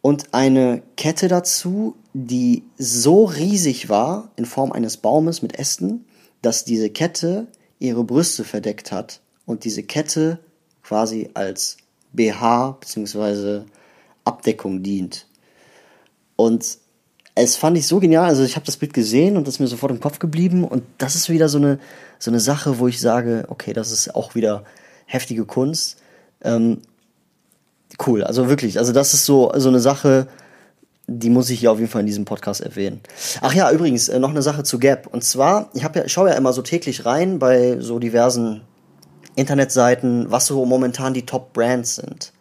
und 0.03 0.35
eine 0.35 0.83
Kette 0.97 1.29
dazu, 1.29 1.97
die 2.13 2.65
so 2.77 3.25
riesig 3.25 3.89
war 3.89 4.31
in 4.37 4.45
Form 4.45 4.73
eines 4.73 4.99
Baumes 4.99 5.41
mit 5.41 5.59
Ästen, 5.59 6.05
dass 6.43 6.65
diese 6.65 6.91
Kette 6.91 7.47
ihre 7.79 8.05
Brüste 8.05 8.45
verdeckt 8.45 8.93
hat 8.93 9.21
und 9.47 9.65
diese 9.65 9.83
Kette 9.83 10.41
quasi 10.83 11.31
als 11.35 11.79
BH 12.13 12.79
bzw. 12.81 13.63
Abdeckung 14.25 14.83
dient. 14.83 15.27
Und 16.37 16.79
es 17.35 17.57
fand 17.57 17.79
ich 17.79 17.87
so 17.87 17.99
genial, 17.99 18.29
also 18.29 18.43
ich 18.43 18.57
habe 18.57 18.67
das 18.67 18.77
Bild 18.77 18.93
gesehen 18.93 19.37
und 19.37 19.47
das 19.47 19.55
ist 19.55 19.61
mir 19.61 19.69
sofort 19.69 19.93
im 19.93 20.01
Kopf 20.01 20.19
geblieben 20.19 20.65
und 20.65 20.83
das 20.99 21.15
ist 21.15 21.31
wieder 21.31 21.49
so 21.49 21.59
eine 21.59 21.79
so 22.19 22.31
eine 22.31 22.41
Sache, 22.41 22.79
wo 22.79 22.87
ich 22.89 23.01
sage, 23.01 23.47
okay, 23.49 23.73
das 23.73 23.91
ist 23.91 24.15
auch 24.15 24.35
wieder 24.35 24.65
heftige 25.07 25.45
Kunst. 25.45 26.01
Ähm, 26.43 26.83
cool. 28.07 28.25
Also 28.25 28.49
wirklich, 28.49 28.79
also 28.79 28.93
das 28.93 29.15
ist 29.15 29.27
so, 29.27 29.53
so 29.57 29.69
eine 29.69 29.81
Sache, 29.81 30.29
die 31.07 31.31
muss 31.31 31.51
ich 31.51 31.61
hier 31.61 31.73
auf 31.73 31.79
jeden 31.79 31.91
Fall 31.91 32.01
in 32.01 32.07
diesem 32.07 32.25
Podcast 32.25 32.61
erwähnen. 32.61 33.01
Ach 33.41 33.55
ja, 33.55 33.71
übrigens, 33.71 34.09
äh, 34.09 34.19
noch 34.19 34.31
eine 34.31 34.43
Sache 34.43 34.63
zu 34.63 34.79
Gap. 34.79 35.07
Und 35.07 35.25
zwar, 35.25 35.69
ich, 35.75 35.83
ja, 35.83 35.91
ich 36.05 36.13
schaue 36.13 36.31
ja 36.31 36.37
immer 36.37 36.53
so 36.53 36.63
täglich 36.63 37.05
rein 37.05 37.39
bei 37.39 37.81
so 37.81 37.99
diversen 37.99 38.63
Internetseiten, 39.35 40.31
was 40.31 40.47
so 40.47 40.65
momentan 40.65 41.15
die 41.15 41.27
Top-Brands 41.27 41.97
sind. 41.97 42.33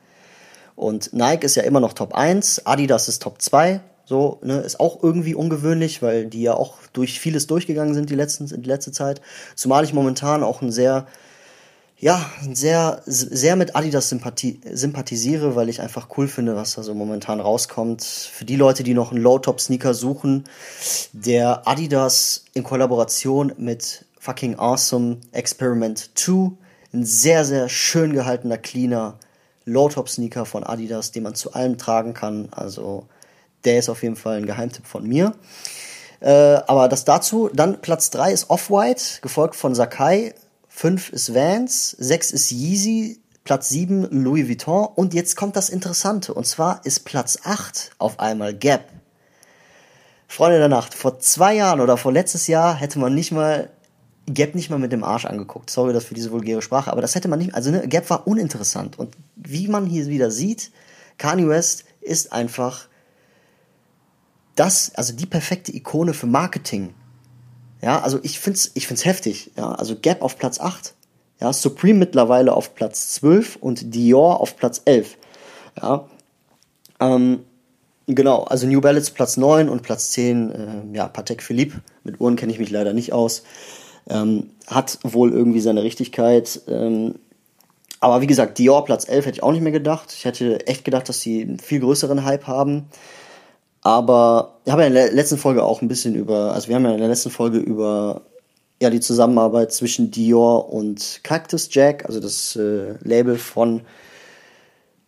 Und 0.76 1.14
Nike 1.14 1.46
ist 1.46 1.56
ja 1.56 1.64
immer 1.64 1.80
noch 1.80 1.94
Top 1.94 2.14
1, 2.14 2.66
Adidas 2.66 3.08
ist 3.08 3.22
Top 3.22 3.42
2, 3.42 3.82
So, 4.06 4.40
ne, 4.42 4.60
ist 4.60 4.80
auch 4.80 5.04
irgendwie 5.04 5.36
ungewöhnlich, 5.36 6.02
weil 6.02 6.26
die 6.26 6.42
ja 6.42 6.54
auch 6.54 6.78
durch 6.94 7.20
vieles 7.20 7.48
durchgegangen 7.48 7.94
sind 7.94 8.10
die, 8.10 8.16
letzten, 8.16 8.48
die 8.48 8.68
letzte 8.68 8.92
Zeit. 8.92 9.22
Zumal 9.56 9.84
ich 9.84 9.94
momentan 9.94 10.44
auch 10.44 10.62
ein 10.62 10.72
sehr, 10.72 11.08
ja, 12.02 12.26
sehr, 12.52 13.04
sehr 13.06 13.56
mit 13.56 13.76
Adidas 13.76 14.10
sympathi 14.10 14.60
sympathisiere, 14.74 15.56
weil 15.56 15.70
ich 15.70 15.82
einfach 15.82 16.08
cool 16.18 16.28
finde, 16.28 16.56
was 16.56 16.74
da 16.74 16.82
so 16.82 16.96
momentan 16.96 17.40
rauskommt. 17.40 18.04
Für 18.04 18.44
die 18.44 18.56
Leute, 18.56 18.82
die 18.82 18.96
noch 18.96 19.12
einen 19.12 19.22
Low-Top-Sneaker 19.22 19.94
suchen, 19.94 20.46
der 21.14 21.68
Adidas 21.68 22.46
in 22.56 22.64
Kollaboration 22.64 23.54
mit 23.58 24.06
fucking 24.20 24.58
awesome 24.58 25.18
Experiment 25.32 26.10
2, 26.16 26.54
ein 26.92 27.06
sehr, 27.06 27.46
sehr 27.46 27.70
schön 27.70 28.14
gehaltener, 28.14 28.58
cleaner 28.58 29.20
Low-Top-Sneaker 29.66 30.48
von 30.48 30.64
Adidas, 30.64 31.12
den 31.12 31.22
man 31.22 31.36
zu 31.36 31.54
allem 31.54 31.78
tragen 31.78 32.16
kann. 32.16 32.48
Also, 32.50 33.06
der 33.64 33.78
ist 33.78 33.90
auf 33.90 34.02
jeden 34.02 34.16
Fall 34.16 34.38
ein 34.38 34.48
Geheimtipp 34.48 34.88
von 34.88 35.08
mir. 35.08 35.36
Äh, 36.20 36.62
aber 36.66 36.90
das 36.90 37.06
dazu. 37.06 37.52
Dann 37.54 37.80
Platz 37.80 38.10
3 38.10 38.34
ist 38.34 38.50
Off-White, 38.50 39.22
gefolgt 39.22 39.56
von 39.56 39.76
Sakai 39.76 40.34
5 40.82 41.10
ist 41.14 41.36
Vans, 41.36 41.92
6 41.92 42.32
ist 42.32 42.50
Yeezy, 42.52 43.20
Platz 43.44 43.70
7 43.70 44.08
Louis 44.10 44.48
Vuitton 44.48 44.88
und 44.96 45.14
jetzt 45.14 45.36
kommt 45.36 45.56
das 45.56 45.70
Interessante 45.70 46.34
und 46.34 46.48
zwar 46.48 46.84
ist 46.88 47.02
Platz 47.02 47.38
8 47.44 47.92
auf 48.00 48.20
einmal 48.20 48.56
Gap. 48.56 48.90
Freunde 50.28 50.58
der 50.58 50.70
Nacht, 50.70 50.96
vor 50.96 51.20
zwei 51.20 51.54
Jahren 51.54 51.82
oder 51.82 51.98
vor 51.98 52.12
letztes 52.12 52.48
Jahr 52.48 52.74
hätte 52.74 52.98
man 52.98 53.14
nicht 53.14 53.32
mal 53.32 53.70
Gap 54.26 54.56
nicht 54.56 54.72
mal 54.72 54.80
mit 54.80 54.92
dem 54.92 55.04
Arsch 55.04 55.26
angeguckt. 55.26 55.70
Sorry 55.70 55.94
das 55.94 56.06
für 56.06 56.16
diese 56.16 56.32
vulgäre 56.32 56.64
Sprache, 56.64 56.92
aber 56.92 57.02
das 57.02 57.14
hätte 57.14 57.28
man 57.28 57.38
nicht, 57.38 57.54
also 57.54 57.70
ne, 57.70 57.88
Gap 57.88 58.10
war 58.10 58.26
uninteressant 58.26 58.98
und 58.98 59.16
wie 59.36 59.68
man 59.68 59.86
hier 59.86 60.08
wieder 60.08 60.32
sieht, 60.32 60.72
Kanye 61.20 61.48
West 61.48 61.84
ist 62.00 62.34
einfach 62.34 62.88
das, 64.56 64.96
also 64.96 65.14
die 65.14 65.28
perfekte 65.28 65.76
Ikone 65.76 66.16
für 66.16 66.26
Marketing. 66.26 66.96
Ja, 67.82 68.02
also 68.02 68.20
ich 68.24 68.40
find's, 68.40 68.72
ich 68.76 68.88
find's 68.88 69.06
heftig. 69.06 69.52
Ja, 69.58 69.72
also 69.72 69.96
Gap 69.96 70.22
auf 70.22 70.38
Platz 70.38 70.60
8. 70.60 70.94
Ja, 71.40 71.52
Supreme 71.52 72.00
mittlerweile 72.00 72.54
auf 72.54 72.76
Platz 72.76 73.14
12 73.16 73.56
und 73.56 73.96
Dior 73.96 74.40
auf 74.40 74.56
Platz 74.58 74.82
11. 74.86 75.18
Ja, 75.82 76.06
ähm, 77.00 77.40
genau, 78.06 78.44
also 78.44 78.68
New 78.68 78.80
Balance 78.80 79.12
Platz 79.12 79.38
9 79.38 79.68
und 79.68 79.82
Platz 79.82 80.12
10, 80.12 80.52
äh, 80.52 80.98
ja, 80.98 81.08
Patek 81.08 81.42
Philippe. 81.42 81.82
Mit 82.04 82.22
Uhren 82.22 82.36
kenne 82.36 82.52
ich 82.52 82.60
mich 82.60 82.70
leider 82.70 82.94
nicht 82.94 83.12
aus. 83.12 83.44
Ähm, 84.08 84.52
hat 84.68 85.00
wohl 85.04 85.34
irgendwie 85.34 85.62
seine 85.62 85.84
Richtigkeit. 85.84 86.62
Ähm, 86.68 87.16
aber 88.00 88.22
wie 88.22 88.28
gesagt, 88.28 88.58
Dior 88.58 88.86
Platz 88.86 89.08
11 89.08 89.26
hätte 89.26 89.38
ich 89.38 89.44
auch 89.44 89.52
nicht 89.52 89.62
mehr 89.62 89.72
gedacht. 89.72 90.14
Ich 90.14 90.26
hätte 90.26 90.66
echt 90.68 90.86
gedacht, 90.86 91.10
dass 91.10 91.22
sie 91.22 91.42
einen 91.42 91.60
viel 91.60 91.80
größeren 91.80 92.24
Hype 92.24 92.48
haben. 92.48 92.86
Aber 93.82 94.60
ich 94.66 94.72
habe 94.72 94.84
ja 94.84 94.88
in 94.88 94.94
der 94.94 95.12
letzten 95.12 95.38
Folge 95.38 95.64
auch 95.64 95.82
ein 95.82 95.88
bisschen 95.88 96.16
über, 96.16 96.54
also 96.54 96.68
wir 96.68 96.76
haben 96.76 96.86
ja 96.86 96.92
in 96.92 97.00
der 97.00 97.08
letzten 97.08 97.32
Folge 97.32 97.58
über 97.58 98.22
ja 98.80 98.90
die 98.90 99.00
Zusammenarbeit 99.00 99.72
zwischen 99.72 100.12
Dior 100.12 100.72
und 100.72 101.22
Cactus 101.24 101.70
Jack, 101.72 102.06
also 102.06 102.20
das 102.20 102.56
äh, 102.56 102.96
Label 103.04 103.38
von 103.38 103.82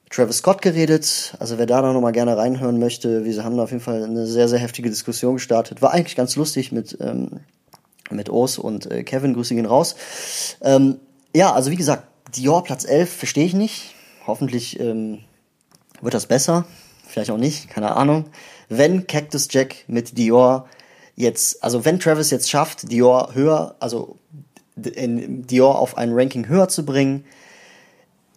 Travis 0.09 0.37
Scott 0.37 0.61
geredet. 0.61 1.35
Also 1.39 1.57
wer 1.57 1.65
da 1.65 1.81
noch 1.81 2.01
mal 2.01 2.11
gerne 2.11 2.37
reinhören 2.37 2.79
möchte, 2.79 3.25
wir 3.25 3.43
haben 3.43 3.57
da 3.57 3.63
auf 3.63 3.71
jeden 3.71 3.83
Fall 3.83 4.03
eine 4.03 4.25
sehr, 4.25 4.47
sehr 4.47 4.59
heftige 4.59 4.89
Diskussion 4.89 5.35
gestartet. 5.35 5.81
War 5.81 5.91
eigentlich 5.91 6.15
ganz 6.15 6.35
lustig 6.35 6.71
mit, 6.71 6.97
ähm, 6.99 7.41
mit 8.11 8.29
Urs 8.29 8.57
und 8.57 8.89
äh, 8.91 9.03
Kevin, 9.03 9.33
grüße 9.33 9.55
gehen 9.55 9.65
raus. 9.65 9.95
Ähm, 10.61 10.99
ja, 11.35 11.53
also 11.53 11.71
wie 11.71 11.75
gesagt, 11.75 12.07
Dior 12.35 12.63
Platz 12.63 12.85
11 12.85 13.11
verstehe 13.11 13.45
ich 13.45 13.53
nicht. 13.53 13.95
Hoffentlich 14.25 14.79
ähm, 14.79 15.19
wird 16.01 16.13
das 16.13 16.27
besser. 16.27 16.65
Vielleicht 17.07 17.31
auch 17.31 17.37
nicht, 17.37 17.69
keine 17.69 17.95
Ahnung 17.95 18.25
wenn 18.69 19.07
Cactus 19.07 19.47
Jack 19.51 19.85
mit 19.87 20.17
Dior 20.17 20.67
jetzt, 21.15 21.63
also 21.63 21.85
wenn 21.85 21.99
Travis 21.99 22.31
jetzt 22.31 22.49
schafft, 22.49 22.91
Dior 22.91 23.33
höher, 23.33 23.75
also 23.79 24.17
Dior 24.75 25.79
auf 25.79 25.97
ein 25.97 26.11
Ranking 26.13 26.47
höher 26.47 26.67
zu 26.67 26.85
bringen, 26.85 27.25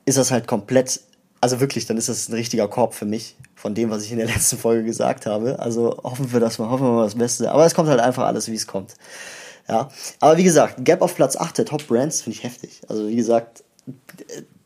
ist 0.05 0.19
das 0.19 0.31
halt 0.31 0.47
komplett, 0.47 1.01
also 1.41 1.61
wirklich, 1.61 1.87
dann 1.87 1.97
ist 1.97 2.09
das 2.09 2.29
ein 2.29 2.35
richtiger 2.35 2.69
Korb 2.69 2.95
für 2.95 3.07
mich 3.07 3.37
von 3.55 3.75
dem, 3.75 3.91
was 3.91 4.05
ich 4.05 4.13
in 4.13 4.19
der 4.19 4.27
letzten 4.35 4.59
Folge 4.59 4.85
gesagt 4.85 5.27
habe. 5.27 5.59
Also 5.59 5.99
hoffen 6.03 6.33
wir 6.33 6.41
das 6.41 6.59
mal, 6.59 6.69
hoffen 6.69 6.87
wir 6.87 6.93
mal 6.93 7.05
das 7.05 7.17
Beste. 7.17 7.51
Aber 7.51 7.65
es 7.65 7.75
kommt 7.75 7.89
halt 7.89 8.01
einfach 8.01 8.25
alles, 8.25 8.49
wie 8.49 8.55
es 8.55 8.67
kommt. 8.67 8.95
Ja, 9.69 9.89
aber 10.21 10.37
wie 10.37 10.45
gesagt, 10.45 10.85
Gap 10.85 11.03
auf 11.03 11.17
Platz 11.17 11.37
8 11.37 11.59
der 11.59 11.65
Top 11.65 11.87
Brands 11.89 12.23
finde 12.23 12.39
ich 12.39 12.45
heftig. 12.45 12.83
Also 12.89 13.09
wie 13.09 13.17
gesagt, 13.17 13.65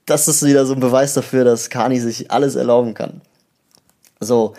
das 0.04 0.28
ist 0.28 0.44
wieder 0.44 0.66
so 0.66 0.74
ein 0.74 0.80
Beweis 0.80 1.14
dafür, 1.14 1.44
dass 1.44 1.70
Kani 1.70 2.00
sich 2.00 2.30
alles 2.30 2.56
erlauben 2.56 2.92
kann. 2.92 3.22
So, 4.22 4.52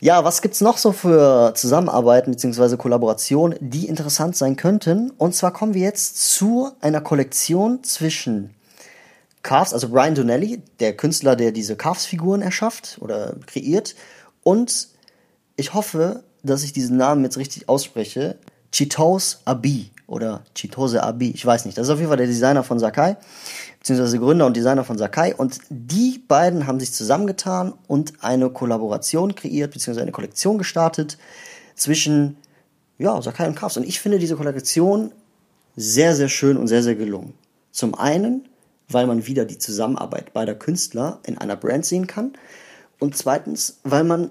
ja, 0.00 0.24
was 0.24 0.40
gibt's 0.40 0.62
noch 0.62 0.78
so 0.78 0.92
für 0.92 1.52
Zusammenarbeiten 1.54 2.30
bzw. 2.30 2.78
Kollaborationen, 2.78 3.58
die 3.60 3.86
interessant 3.86 4.34
sein 4.34 4.56
könnten? 4.56 5.10
Und 5.10 5.34
zwar 5.34 5.52
kommen 5.52 5.74
wir 5.74 5.82
jetzt 5.82 6.32
zu 6.32 6.70
einer 6.80 7.02
Kollektion 7.02 7.84
zwischen 7.84 8.54
Carves, 9.42 9.74
also 9.74 9.90
Brian 9.90 10.14
Donnelly, 10.14 10.62
der 10.80 10.96
Künstler, 10.96 11.36
der 11.36 11.52
diese 11.52 11.76
Carves-Figuren 11.76 12.40
erschafft 12.40 12.96
oder 13.00 13.36
kreiert, 13.46 13.94
und 14.42 14.88
ich 15.56 15.74
hoffe, 15.74 16.24
dass 16.42 16.62
ich 16.62 16.72
diesen 16.72 16.96
Namen 16.96 17.24
jetzt 17.24 17.36
richtig 17.36 17.68
ausspreche, 17.68 18.38
Chitos 18.72 19.42
Abi 19.44 19.90
oder 20.06 20.42
Chitose 20.54 21.02
Abi, 21.02 21.30
ich 21.30 21.44
weiß 21.44 21.64
nicht. 21.64 21.78
Das 21.78 21.86
ist 21.86 21.92
auf 21.92 21.98
jeden 21.98 22.08
Fall 22.08 22.18
der 22.18 22.26
Designer 22.26 22.62
von 22.62 22.78
Sakai 22.78 23.16
beziehungsweise 23.84 24.18
Gründer 24.18 24.46
und 24.46 24.56
Designer 24.56 24.82
von 24.82 24.96
Sakai. 24.96 25.34
Und 25.34 25.58
die 25.68 26.18
beiden 26.26 26.66
haben 26.66 26.80
sich 26.80 26.94
zusammengetan 26.94 27.74
und 27.86 28.14
eine 28.24 28.48
Kollaboration 28.48 29.34
kreiert, 29.34 29.72
beziehungsweise 29.72 30.00
eine 30.00 30.10
Kollektion 30.10 30.56
gestartet 30.56 31.18
zwischen 31.74 32.38
ja, 32.96 33.20
Sakai 33.20 33.46
und 33.46 33.56
Kafs. 33.56 33.76
Und 33.76 33.84
ich 33.84 34.00
finde 34.00 34.18
diese 34.18 34.36
Kollektion 34.36 35.12
sehr, 35.76 36.16
sehr 36.16 36.30
schön 36.30 36.56
und 36.56 36.66
sehr, 36.66 36.82
sehr 36.82 36.94
gelungen. 36.94 37.34
Zum 37.72 37.94
einen, 37.94 38.48
weil 38.88 39.06
man 39.06 39.26
wieder 39.26 39.44
die 39.44 39.58
Zusammenarbeit 39.58 40.32
beider 40.32 40.54
Künstler 40.54 41.20
in 41.26 41.36
einer 41.36 41.56
Brand 41.56 41.84
sehen 41.84 42.06
kann. 42.06 42.32
Und 43.00 43.18
zweitens, 43.18 43.80
weil 43.82 44.04
man, 44.04 44.30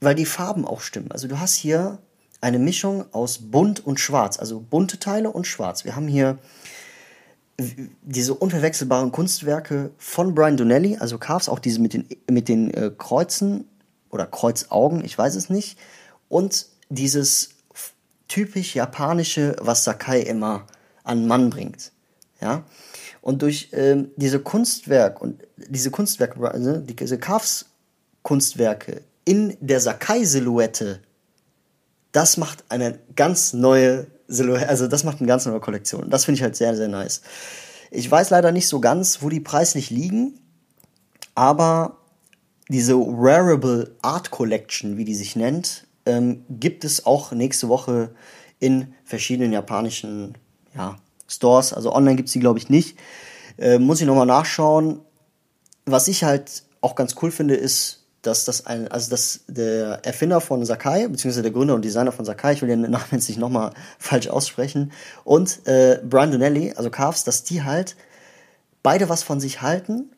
weil 0.00 0.14
die 0.14 0.26
Farben 0.26 0.66
auch 0.66 0.82
stimmen. 0.82 1.12
Also 1.12 1.28
du 1.28 1.40
hast 1.40 1.54
hier 1.54 1.96
eine 2.40 2.58
Mischung 2.58 3.04
aus 3.12 3.38
bunt 3.38 3.84
und 3.84 4.00
schwarz, 4.00 4.38
also 4.38 4.60
bunte 4.60 4.98
Teile 4.98 5.30
und 5.30 5.46
schwarz. 5.46 5.84
Wir 5.84 5.96
haben 5.96 6.08
hier 6.08 6.38
diese 8.02 8.34
unverwechselbaren 8.34 9.12
Kunstwerke 9.12 9.90
von 9.96 10.34
Brian 10.34 10.56
Donnelly, 10.56 10.98
also 10.98 11.18
Carves, 11.18 11.48
auch 11.48 11.58
diese 11.58 11.80
mit 11.80 11.94
den, 11.94 12.06
mit 12.30 12.48
den 12.48 12.72
äh, 12.72 12.90
Kreuzen 12.96 13.66
oder 14.10 14.26
Kreuzaugen, 14.26 15.04
ich 15.04 15.16
weiß 15.16 15.34
es 15.36 15.48
nicht, 15.48 15.78
und 16.28 16.66
dieses 16.90 17.50
typisch 18.28 18.74
japanische, 18.74 19.56
was 19.60 19.84
Sakai 19.84 20.20
immer 20.20 20.66
an 21.04 21.26
Mann 21.26 21.50
bringt. 21.50 21.92
Ja? 22.40 22.64
Und 23.22 23.42
durch 23.42 23.70
ähm, 23.72 24.10
diese 24.16 24.40
Kunstwerk 24.40 25.20
und 25.20 25.42
diese 25.56 25.90
Kunstwerke, 25.90 26.50
also 26.50 26.76
diese 26.76 27.18
Carves 27.18 27.66
Kunstwerke 28.22 29.02
in 29.24 29.56
der 29.60 29.80
Sakai-Silhouette, 29.80 31.00
das 32.16 32.38
macht 32.38 32.64
eine 32.70 32.98
ganz 33.14 33.52
neue 33.52 34.06
Silhouette, 34.26 34.70
also 34.70 34.88
das 34.88 35.04
macht 35.04 35.18
eine 35.18 35.28
ganz 35.28 35.44
neue 35.44 35.60
Kollektion. 35.60 36.08
Das 36.08 36.24
finde 36.24 36.38
ich 36.38 36.42
halt 36.42 36.56
sehr, 36.56 36.74
sehr 36.74 36.88
nice. 36.88 37.20
Ich 37.90 38.10
weiß 38.10 38.30
leider 38.30 38.52
nicht 38.52 38.68
so 38.68 38.80
ganz, 38.80 39.20
wo 39.20 39.28
die 39.28 39.40
preislich 39.40 39.90
liegen, 39.90 40.40
aber 41.34 41.98
diese 42.68 42.96
Wearable 42.96 43.94
Art 44.00 44.30
Collection, 44.30 44.96
wie 44.96 45.04
die 45.04 45.14
sich 45.14 45.36
nennt, 45.36 45.86
ähm, 46.06 46.42
gibt 46.48 46.84
es 46.84 47.04
auch 47.04 47.32
nächste 47.32 47.68
Woche 47.68 48.14
in 48.60 48.94
verschiedenen 49.04 49.52
japanischen 49.52 50.38
ja, 50.74 50.96
Stores. 51.28 51.74
Also 51.74 51.94
online 51.94 52.16
gibt 52.16 52.28
es 52.28 52.32
die, 52.32 52.40
glaube 52.40 52.58
ich, 52.58 52.70
nicht. 52.70 52.98
Äh, 53.58 53.78
muss 53.78 54.00
ich 54.00 54.06
nochmal 54.06 54.26
nachschauen. 54.26 55.00
Was 55.84 56.08
ich 56.08 56.24
halt 56.24 56.64
auch 56.80 56.94
ganz 56.94 57.14
cool 57.20 57.30
finde, 57.30 57.56
ist, 57.56 58.05
dass 58.26 58.44
das 58.44 58.66
ein, 58.66 58.88
also 58.88 59.10
dass 59.10 59.40
der 59.46 60.04
Erfinder 60.04 60.40
von 60.40 60.64
Sakai, 60.64 61.08
beziehungsweise 61.08 61.42
der 61.42 61.52
Gründer 61.52 61.74
und 61.74 61.84
Designer 61.84 62.12
von 62.12 62.24
Sakai, 62.24 62.54
ich 62.54 62.62
will 62.62 62.68
den 62.68 62.82
Namen 62.82 63.04
jetzt 63.12 63.28
nicht 63.28 63.38
nochmal 63.38 63.72
falsch 63.98 64.28
aussprechen, 64.28 64.92
und 65.24 65.66
äh, 65.66 66.00
Brian 66.04 66.30
Donnelly, 66.30 66.72
also 66.76 66.90
Carves, 66.90 67.24
dass 67.24 67.44
die 67.44 67.62
halt 67.62 67.96
beide 68.82 69.08
was 69.08 69.22
von 69.22 69.40
sich 69.40 69.62
halten 69.62 70.10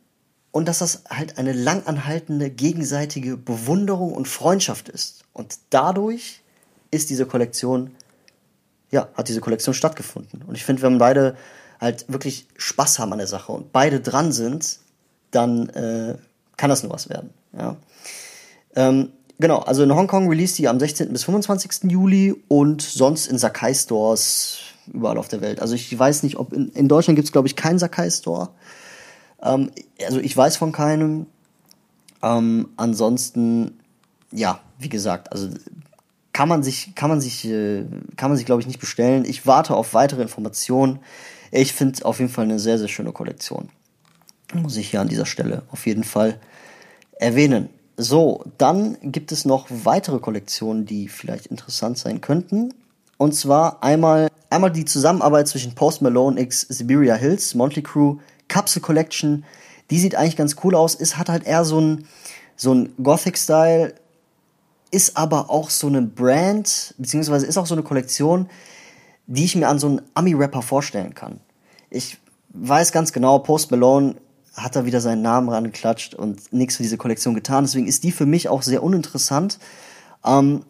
und 0.51 0.67
dass 0.69 0.79
das 0.79 1.05
halt 1.11 1.39
eine 1.39 1.53
langanhaltende 1.53 2.51
gegenseitige 2.51 3.37
Bewunderung 3.37 4.13
und 4.13 4.27
Freundschaft 4.27 4.89
ist. 4.89 5.25
Und 5.33 5.59
dadurch 5.71 6.43
ist 6.91 7.11
diese 7.11 7.27
Kollektion, 7.27 7.95
ja, 8.91 9.09
hat 9.15 9.29
diese 9.29 9.41
Kollektion 9.41 9.75
stattgefunden. 9.75 10.43
Und 10.47 10.55
ich 10.55 10.65
finde, 10.65 10.83
wenn 10.83 10.99
beide 10.99 11.37
halt 11.81 12.07
wirklich 12.09 12.49
Spaß 12.57 12.99
haben 12.99 13.13
an 13.13 13.19
der 13.19 13.27
Sache 13.27 13.53
und 13.53 13.73
beide 13.73 14.01
dran 14.01 14.33
sind, 14.33 14.79
dann 15.31 15.69
äh, 15.71 16.17
kann 16.57 16.71
das 16.71 16.83
nur 16.83 16.93
was 16.93 17.09
werden. 17.09 17.31
Ja. 17.57 17.77
Ähm, 18.75 19.11
genau, 19.39 19.59
also 19.59 19.83
in 19.83 19.95
Hongkong 19.95 20.29
release 20.29 20.57
die 20.57 20.69
am 20.69 20.79
16. 20.79 21.13
bis 21.13 21.25
25. 21.25 21.91
Juli 21.91 22.35
und 22.49 22.83
sonst 22.83 23.27
in 23.27 23.39
Sakai 23.39 23.75
Stores 23.75 24.59
überall 24.93 25.19
auf 25.19 25.29
der 25.29 25.41
Welt. 25.41 25.61
Also 25.61 25.75
ich 25.75 25.97
weiß 25.97 26.23
nicht, 26.23 26.37
ob 26.37 26.53
in, 26.53 26.71
in 26.71 26.89
Deutschland 26.89 27.17
gibt 27.17 27.27
es, 27.27 27.33
glaube 27.33 27.49
ich, 27.49 27.57
keinen 27.57 27.79
Sakai 27.79 28.11
Store. 28.11 28.51
Ähm, 29.43 29.71
also 30.05 30.21
ich 30.21 30.37
weiß 30.37 30.57
von 30.57 30.73
keinem. 30.73 31.27
Ähm, 32.23 32.71
ansonsten 32.77 33.79
ja, 34.33 34.61
wie 34.79 34.89
gesagt, 34.89 35.33
also 35.33 35.49
kann 36.33 36.49
man 36.49 36.63
sich, 36.63 36.95
kann 36.95 37.11
man 37.11 37.21
sich, 37.21 37.45
äh, 37.47 37.85
kann 38.17 38.31
man 38.31 38.37
sich, 38.37 38.47
glaube 38.47 38.61
ich, 38.61 38.67
nicht 38.67 38.81
bestellen. 38.81 39.25
Ich 39.25 39.47
warte 39.47 39.75
auf 39.75 39.95
weitere 39.95 40.23
Informationen. 40.23 41.01
Ich 41.51 41.73
finde 41.73 42.05
auf 42.05 42.21
jeden 42.21 42.31
Fall 42.31 42.45
eine 42.45 42.59
sehr, 42.59 42.79
sehr 42.79 42.89
schöne 42.89 43.13
Kollektion. 43.13 43.71
Muss 44.55 44.77
ich 44.77 44.91
hier 44.91 45.01
an 45.01 45.09
dieser 45.09 45.27
Stelle 45.27 45.63
auf 45.71 45.87
jeden 45.87 46.05
Fall 46.05 46.39
erwähnen. 47.19 47.69
So, 47.97 48.45
dann 48.59 48.97
gibt 49.03 49.33
es 49.33 49.45
noch 49.45 49.67
weitere 49.71 50.21
Kollektionen, 50.21 50.87
die 50.87 51.09
vielleicht 51.09 51.47
interessant 51.47 51.99
sein 51.99 52.21
könnten. 52.21 52.73
Und 53.17 53.35
zwar 53.35 53.83
einmal, 53.83 54.29
einmal 54.51 54.71
die 54.71 54.85
Zusammenarbeit 54.85 55.49
zwischen 55.49 55.75
Post 55.75 56.03
Malone 56.03 56.41
x 56.41 56.61
Siberia 56.61 57.17
Hills, 57.17 57.55
Monthly 57.55 57.83
Crew, 57.83 58.19
Capsule 58.47 58.83
Collection. 58.83 59.45
Die 59.91 59.99
sieht 59.99 60.15
eigentlich 60.15 60.37
ganz 60.37 60.57
cool 60.63 60.77
aus. 60.77 60.95
Es 60.95 61.17
hat 61.17 61.29
halt 61.29 61.45
eher 61.45 61.65
so 61.65 61.81
ein, 61.81 62.05
so 62.55 62.73
ein 62.73 62.93
Gothic-Style, 63.03 63.95
ist 64.91 65.17
aber 65.17 65.51
auch 65.51 65.71
so 65.71 65.89
eine 65.89 66.03
Brand, 66.03 66.95
beziehungsweise 66.99 67.47
ist 67.47 67.59
auch 67.59 67.67
so 67.67 67.75
eine 67.75 67.83
Kollektion, 67.83 68.49
die 69.27 69.45
ich 69.45 69.57
mir 69.57 69.69
an 69.69 69.79
so 69.79 69.89
einen 69.89 70.03
Ami-Rapper 70.15 70.63
vorstellen 70.63 71.15
kann. 71.15 71.41
Ich 71.91 72.19
weiß 72.51 72.93
ganz 72.93 73.13
genau, 73.13 73.41
Post 73.41 73.71
Malone 73.71 74.15
hat 74.59 74.77
da 74.77 74.85
wieder 74.85 75.01
seinen 75.01 75.23
Namen 75.23 75.49
rangeklatscht 75.49 76.15
und 76.15 76.53
nichts 76.53 76.77
für 76.77 76.83
diese 76.83 76.97
Kollektion 76.97 77.35
getan. 77.35 77.65
Deswegen 77.65 77.87
ist 77.87 78.05
die 78.05 78.13
für 78.13 78.27
mich 78.27 78.49
auch 78.49 78.63
sehr 78.63 78.83
uninteressant. 78.83 79.59
Ähm, 80.25 80.65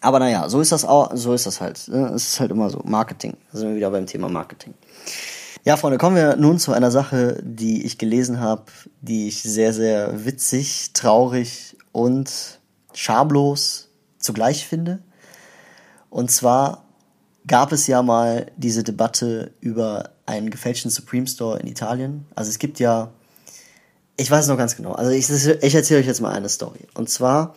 aber 0.00 0.18
naja, 0.18 0.48
so 0.48 0.60
ist 0.60 0.72
das 0.72 0.84
auch, 0.84 1.10
so 1.14 1.34
ist 1.34 1.46
das 1.46 1.60
halt. 1.60 1.88
Ne? 1.88 2.08
Es 2.14 2.28
ist 2.28 2.40
halt 2.40 2.50
immer 2.50 2.70
so. 2.70 2.80
Marketing. 2.84 3.36
Da 3.52 3.58
sind 3.58 3.68
wir 3.68 3.76
wieder 3.76 3.90
beim 3.90 4.06
Thema 4.06 4.28
Marketing. 4.28 4.74
Ja, 5.64 5.76
Freunde, 5.76 5.98
kommen 5.98 6.16
wir 6.16 6.36
nun 6.36 6.58
zu 6.58 6.72
einer 6.72 6.90
Sache, 6.90 7.40
die 7.44 7.84
ich 7.84 7.98
gelesen 7.98 8.40
habe, 8.40 8.64
die 9.00 9.28
ich 9.28 9.42
sehr, 9.42 9.72
sehr 9.72 10.24
witzig, 10.24 10.92
traurig 10.92 11.76
und 11.92 12.58
schamlos 12.94 13.88
zugleich 14.18 14.66
finde. 14.66 15.00
Und 16.10 16.30
zwar 16.30 16.84
gab 17.46 17.72
es 17.72 17.86
ja 17.86 18.02
mal 18.02 18.46
diese 18.56 18.82
Debatte 18.82 19.52
über 19.60 20.10
einen 20.26 20.50
gefälschten 20.50 20.90
Supreme 20.90 21.26
Store 21.26 21.58
in 21.58 21.66
Italien. 21.66 22.26
Also 22.34 22.50
es 22.50 22.58
gibt 22.58 22.78
ja, 22.78 23.10
ich 24.16 24.30
weiß 24.30 24.44
es 24.44 24.48
noch 24.48 24.58
ganz 24.58 24.76
genau. 24.76 24.92
Also 24.92 25.10
ich, 25.10 25.28
ich 25.28 25.74
erzähle 25.74 26.00
euch 26.00 26.06
jetzt 26.06 26.20
mal 26.20 26.32
eine 26.32 26.48
Story. 26.48 26.86
Und 26.94 27.08
zwar 27.10 27.54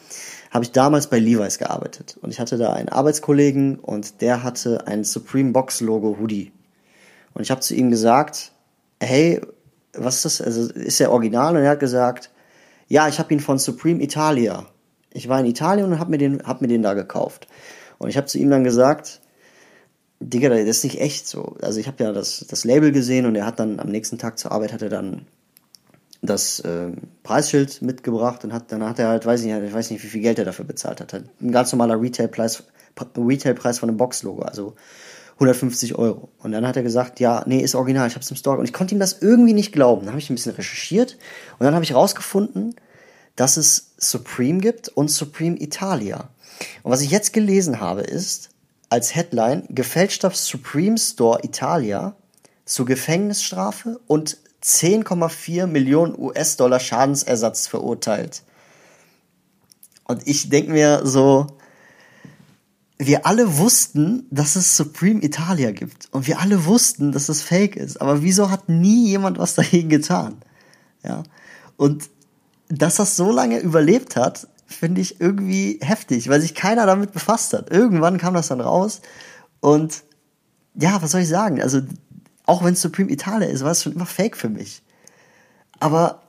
habe 0.52 0.64
ich 0.64 0.72
damals 0.72 1.08
bei 1.08 1.20
Levi's 1.20 1.58
gearbeitet 1.58 2.18
und 2.22 2.32
ich 2.32 2.40
hatte 2.40 2.58
da 2.58 2.74
einen 2.74 2.90
Arbeitskollegen 2.90 3.78
und 3.78 4.22
der 4.22 4.44
hatte 4.44 4.88
ein 4.88 5.04
Supreme 5.04 5.52
Box 5.52 5.82
Logo 5.82 6.18
Hoodie. 6.20 6.52
Und 7.34 7.42
ich 7.42 7.52
habe 7.52 7.62
zu 7.62 7.76
ihm 7.76 7.90
gesagt, 7.90 8.54
hey, 9.02 9.42
was 9.94 10.18
ist 10.18 10.26
das? 10.26 10.42
Also 10.42 10.72
ist 10.72 11.00
der 11.00 11.12
original? 11.12 11.56
Und 11.56 11.64
er 11.64 11.72
hat 11.72 11.80
gesagt, 11.80 12.32
ja, 12.88 13.08
ich 13.08 13.20
habe 13.20 13.34
ihn 13.34 13.40
von 13.40 13.60
Supreme 13.60 14.02
Italia. 14.02 14.66
Ich 15.12 15.28
war 15.28 15.40
in 15.40 15.46
Italien 15.46 15.92
und 15.92 16.00
habe 16.00 16.12
mir 16.12 16.18
den, 16.18 16.44
hab 16.44 16.62
mir 16.62 16.68
den 16.68 16.82
da 16.82 16.94
gekauft. 16.94 17.48
Und 17.98 18.10
ich 18.10 18.18
habe 18.18 18.28
zu 18.28 18.38
ihm 18.38 18.50
dann 18.50 18.64
gesagt, 18.64 19.22
Digga, 20.20 20.50
das 20.50 20.60
ist 20.60 20.84
nicht 20.84 21.02
echt 21.02 21.28
so. 21.28 21.56
Also 21.62 21.80
ich 21.80 21.88
habe 21.88 22.04
ja 22.04 22.12
das, 22.12 22.46
das 22.50 22.64
Label 22.64 22.92
gesehen 22.92 23.26
und 23.26 23.36
er 23.36 23.46
hat 23.46 23.60
dann 23.60 23.80
am 23.80 23.90
nächsten 23.90 24.18
Tag 24.18 24.40
zur 24.40 24.52
Arbeit 24.52 24.74
hat 24.74 24.82
er 24.82 24.90
dann 24.90 25.26
das 26.22 26.60
äh, 26.62 26.92
Preisschild 27.24 27.82
mitgebracht 27.82 28.44
und 28.44 28.54
hat 28.54 28.72
dann 28.72 28.84
hat 28.84 29.00
er 29.00 29.10
halt, 29.10 29.26
weiß 29.26 29.42
ich 29.42 29.48
nicht, 29.48 29.64
ich 29.64 29.74
weiß 29.74 29.92
nicht, 29.92 30.04
wie 30.04 30.08
viel 30.08 30.22
Geld 30.22 30.40
er 30.40 30.46
dafür 30.46 30.66
bezahlt 30.66 31.02
hat. 31.02 31.14
Ein 31.14 31.52
ganz 31.52 31.72
normaler 31.72 32.02
Retailpreis, 32.02 32.64
Retailpreis 33.18 33.80
von 33.80 33.90
einem 33.90 33.98
Boxlogo, 33.98 34.42
also 34.42 34.76
150 35.36 35.96
Euro. 35.96 36.30
Und 36.40 36.54
dann 36.54 36.66
hat 36.66 36.78
er 36.78 36.84
gesagt, 36.84 37.20
ja, 37.20 37.44
nee, 37.46 37.60
ist 37.60 37.76
original, 37.76 38.08
ich 38.08 38.16
hab's 38.16 38.32
im 38.32 38.38
Store. 38.38 38.58
Und 38.58 38.66
ich 38.66 38.74
konnte 38.74 38.96
ihm 38.96 39.00
das 39.00 39.22
irgendwie 39.22 39.54
nicht 39.54 39.74
glauben. 39.74 40.02
Dann 40.02 40.12
habe 40.12 40.20
ich 40.20 40.30
ein 40.30 40.36
bisschen 40.36 40.56
recherchiert 40.56 41.18
und 41.60 41.66
dann 41.66 41.74
habe 41.74 41.84
ich 41.84 41.94
rausgefunden, 41.94 42.76
dass 43.36 43.58
es 43.58 43.92
Supreme 43.98 44.60
gibt 44.60 44.88
und 44.90 45.12
Supreme 45.12 45.58
Italia. 45.60 46.30
Und 46.84 46.92
was 46.92 47.02
ich 47.02 47.12
jetzt 47.12 47.34
gelesen 47.34 47.82
habe, 47.82 48.02
ist 48.02 48.50
als 48.90 49.16
Headline 49.16 49.66
gefälschter 49.70 50.32
Supreme 50.32 50.98
Store 50.98 51.40
Italia 51.44 52.16
zu 52.66 52.86
Gefängnisstrafe 52.86 54.00
und 54.08 54.38
10,4 54.64 55.68
Millionen 55.68 56.18
US-Dollar 56.18 56.80
Schadensersatz 56.80 57.68
verurteilt. 57.68 58.44
Und 60.06 60.28
ich 60.28 60.50
denke 60.50 60.72
mir 60.72 61.02
so, 61.06 61.48
wir 62.98 63.26
alle 63.26 63.58
wussten, 63.58 64.26
dass 64.32 64.56
es 64.56 64.78
Supreme 64.78 65.22
Italia 65.22 65.72
gibt. 65.72 66.08
Und 66.12 66.28
wir 66.28 66.40
alle 66.40 66.66
wussten, 66.66 67.12
dass 67.12 67.30
es 67.30 67.42
fake 67.42 67.76
ist. 67.76 68.02
Aber 68.02 68.22
wieso 68.22 68.50
hat 68.50 68.70
nie 68.70 69.08
jemand 69.10 69.38
was 69.38 69.56
dagegen 69.56 69.90
getan? 69.90 70.38
Ja. 71.04 71.24
Und 71.78 72.10
dass 72.70 72.96
das 72.96 73.16
so 73.16 73.32
lange 73.32 73.60
überlebt 73.60 74.16
hat, 74.16 74.48
finde 74.66 75.02
ich 75.02 75.22
irgendwie 75.22 75.80
heftig, 75.82 76.30
weil 76.30 76.42
sich 76.42 76.56
keiner 76.56 76.86
damit 76.86 77.12
befasst 77.12 77.54
hat. 77.54 77.70
Irgendwann 77.72 78.18
kam 78.18 78.34
das 78.34 78.48
dann 78.48 78.62
raus 78.62 79.02
und 79.60 80.04
ja, 80.76 81.02
was 81.02 81.12
soll 81.12 81.22
ich 81.22 81.30
sagen? 81.30 81.62
Also, 81.62 81.82
auch 82.46 82.64
wenn 82.64 82.74
es 82.74 82.82
Supreme 82.82 83.12
Italia 83.12 83.48
ist, 83.48 83.64
war 83.64 83.72
es 83.72 83.84
schon 83.84 83.94
immer 83.94 84.06
fake 84.06 84.36
für 84.36 84.50
mich. 84.50 84.84
Aber, 85.80 86.22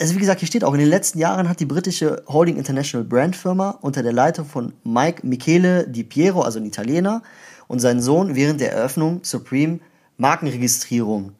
also 0.00 0.14
wie 0.14 0.18
gesagt, 0.18 0.40
hier 0.40 0.48
steht 0.48 0.64
auch, 0.64 0.72
in 0.72 0.80
den 0.80 0.88
letzten 0.88 1.18
Jahren 1.18 1.48
hat 1.48 1.60
die 1.60 1.66
britische 1.66 2.22
Holding 2.26 2.56
International 2.56 3.06
Brand 3.06 3.36
Firma 3.36 3.78
unter 3.82 4.02
der 4.02 4.12
Leitung 4.12 4.46
von 4.46 4.72
Mike 4.82 5.26
Michele 5.26 5.86
Di 5.86 6.04
Piero, 6.04 6.42
also 6.42 6.58
ein 6.58 6.66
Italiener, 6.66 7.22
und 7.68 7.80
seinen 7.80 8.00
Sohn 8.00 8.34
während 8.34 8.60
der 8.60 8.72
Eröffnung 8.72 9.20
Supreme 9.24 9.80
Markenregistrierung, 10.16 11.32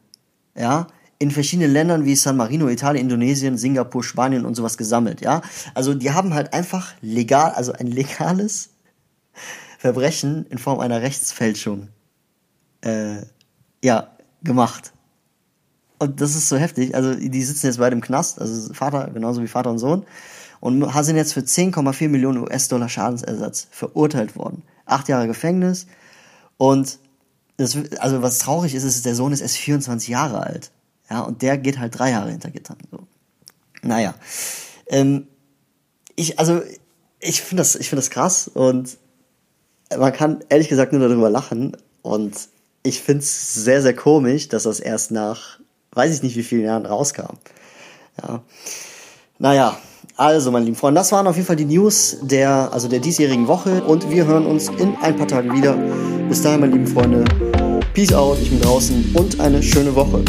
ja, 0.57 0.87
in 1.19 1.31
verschiedenen 1.31 1.73
Ländern 1.73 2.05
wie 2.05 2.17
San 2.17 2.37
Marino, 2.37 2.69
Italien, 2.69 3.03
Indonesien, 3.03 3.57
Singapur, 3.57 4.03
Spanien 4.03 4.45
und 4.45 4.55
sowas 4.55 4.77
gesammelt, 4.77 5.21
ja. 5.21 5.43
Also 5.75 5.95
die 5.95 6.13
haben 6.13 6.35
halt 6.35 6.53
einfach 6.53 6.93
legal, 7.01 7.53
also 7.53 7.73
ein 7.73 7.87
legales 7.87 8.71
Verbrechen 9.79 10.47
in 10.47 10.59
Form 10.59 10.81
einer 10.81 11.03
Rechtsfälschung, 11.03 11.89
äh, 12.83 13.23
ja, 13.83 14.09
gemacht. 14.43 14.93
Und 15.99 16.21
das 16.21 16.35
ist 16.35 16.49
so 16.49 16.57
heftig. 16.57 16.95
Also 16.95 17.15
die 17.15 17.43
sitzen 17.43 17.67
jetzt 17.67 17.79
beide 17.79 17.95
im 17.95 18.03
Knast, 18.03 18.41
also 18.41 18.73
Vater, 18.75 19.11
genauso 19.13 19.43
wie 19.43 19.49
Vater 19.49 19.71
und 19.71 19.79
Sohn, 19.79 20.05
und 20.61 20.83
sind 21.05 21.17
jetzt 21.17 21.35
für 21.35 21.41
10,4 21.41 22.09
Millionen 22.09 22.39
US-Dollar 22.39 22.89
Schadensersatz 22.89 23.69
verurteilt 23.71 24.37
worden. 24.37 24.63
Acht 24.87 25.09
Jahre 25.09 25.27
Gefängnis 25.27 25.87
und 26.57 26.99
das, 27.57 27.77
also 27.99 28.23
was 28.23 28.39
traurig 28.39 28.75
ist, 28.75 28.85
ist, 28.85 29.05
der 29.05 29.15
Sohn 29.15 29.33
ist 29.33 29.41
erst 29.41 29.57
24 29.57 30.09
Jahre 30.09 30.41
alt. 30.41 30.71
Ja, 31.11 31.21
und 31.23 31.43
der 31.43 31.59
geht 31.59 31.79
halt 31.79 31.99
drei 31.99 32.11
Jahre 32.11 32.31
hinter 32.31 32.51
Gittern. 32.51 32.79
So. 32.91 32.99
Naja. 33.83 34.15
Ähm, 34.87 35.27
ich, 36.17 36.39
also, 36.39 36.63
ich 37.21 37.43
finde 37.43 37.61
das, 37.61 37.75
ich 37.77 37.91
das 37.91 38.11
krass 38.11 38.49
und 38.49 38.97
man 39.97 40.13
kann 40.13 40.45
ehrlich 40.49 40.69
gesagt 40.69 40.93
nur 40.93 41.07
darüber 41.07 41.31
lachen 41.31 41.77
und 42.03 42.35
ich 42.83 43.01
finde 43.01 43.23
es 43.23 43.55
sehr, 43.55 43.83
sehr 43.83 43.95
komisch, 43.95 44.49
dass 44.49 44.65
das 44.65 44.81
erst 44.81 45.11
nach, 45.11 45.59
weiß 45.93 46.15
ich 46.15 46.23
nicht 46.23 46.37
wie 46.37 46.43
vielen 46.43 46.65
Jahren 46.65 46.87
rauskam. 46.87 47.37
Ja. 48.23 48.43
Naja, 49.39 49.79
also, 50.17 50.53
meine 50.53 50.65
lieben 50.65 50.77
Freunde, 50.77 51.01
das 51.01 51.11
waren 51.11 51.27
auf 51.27 51.35
jeden 51.35 51.47
Fall 51.47 51.57
die 51.57 51.65
News 51.65 52.19
der, 52.23 52.73
also 52.73 52.89
der 52.89 53.01
diesjährigen 53.01 53.49
Woche 53.49 53.83
und 53.83 54.11
wir 54.11 54.27
hören 54.27 54.47
uns 54.47 54.69
in 54.69 54.95
ein 55.03 55.17
paar 55.17 55.27
Tagen 55.27 55.53
wieder. 55.57 55.75
Bis 56.29 56.43
dahin, 56.43 56.61
meine 56.61 56.73
lieben 56.73 56.87
Freunde, 56.87 57.25
Peace 57.95 58.13
out, 58.13 58.39
ich 58.41 58.51
bin 58.51 58.61
draußen 58.61 59.13
und 59.15 59.41
eine 59.41 59.63
schöne 59.63 59.95
Woche. 59.95 60.25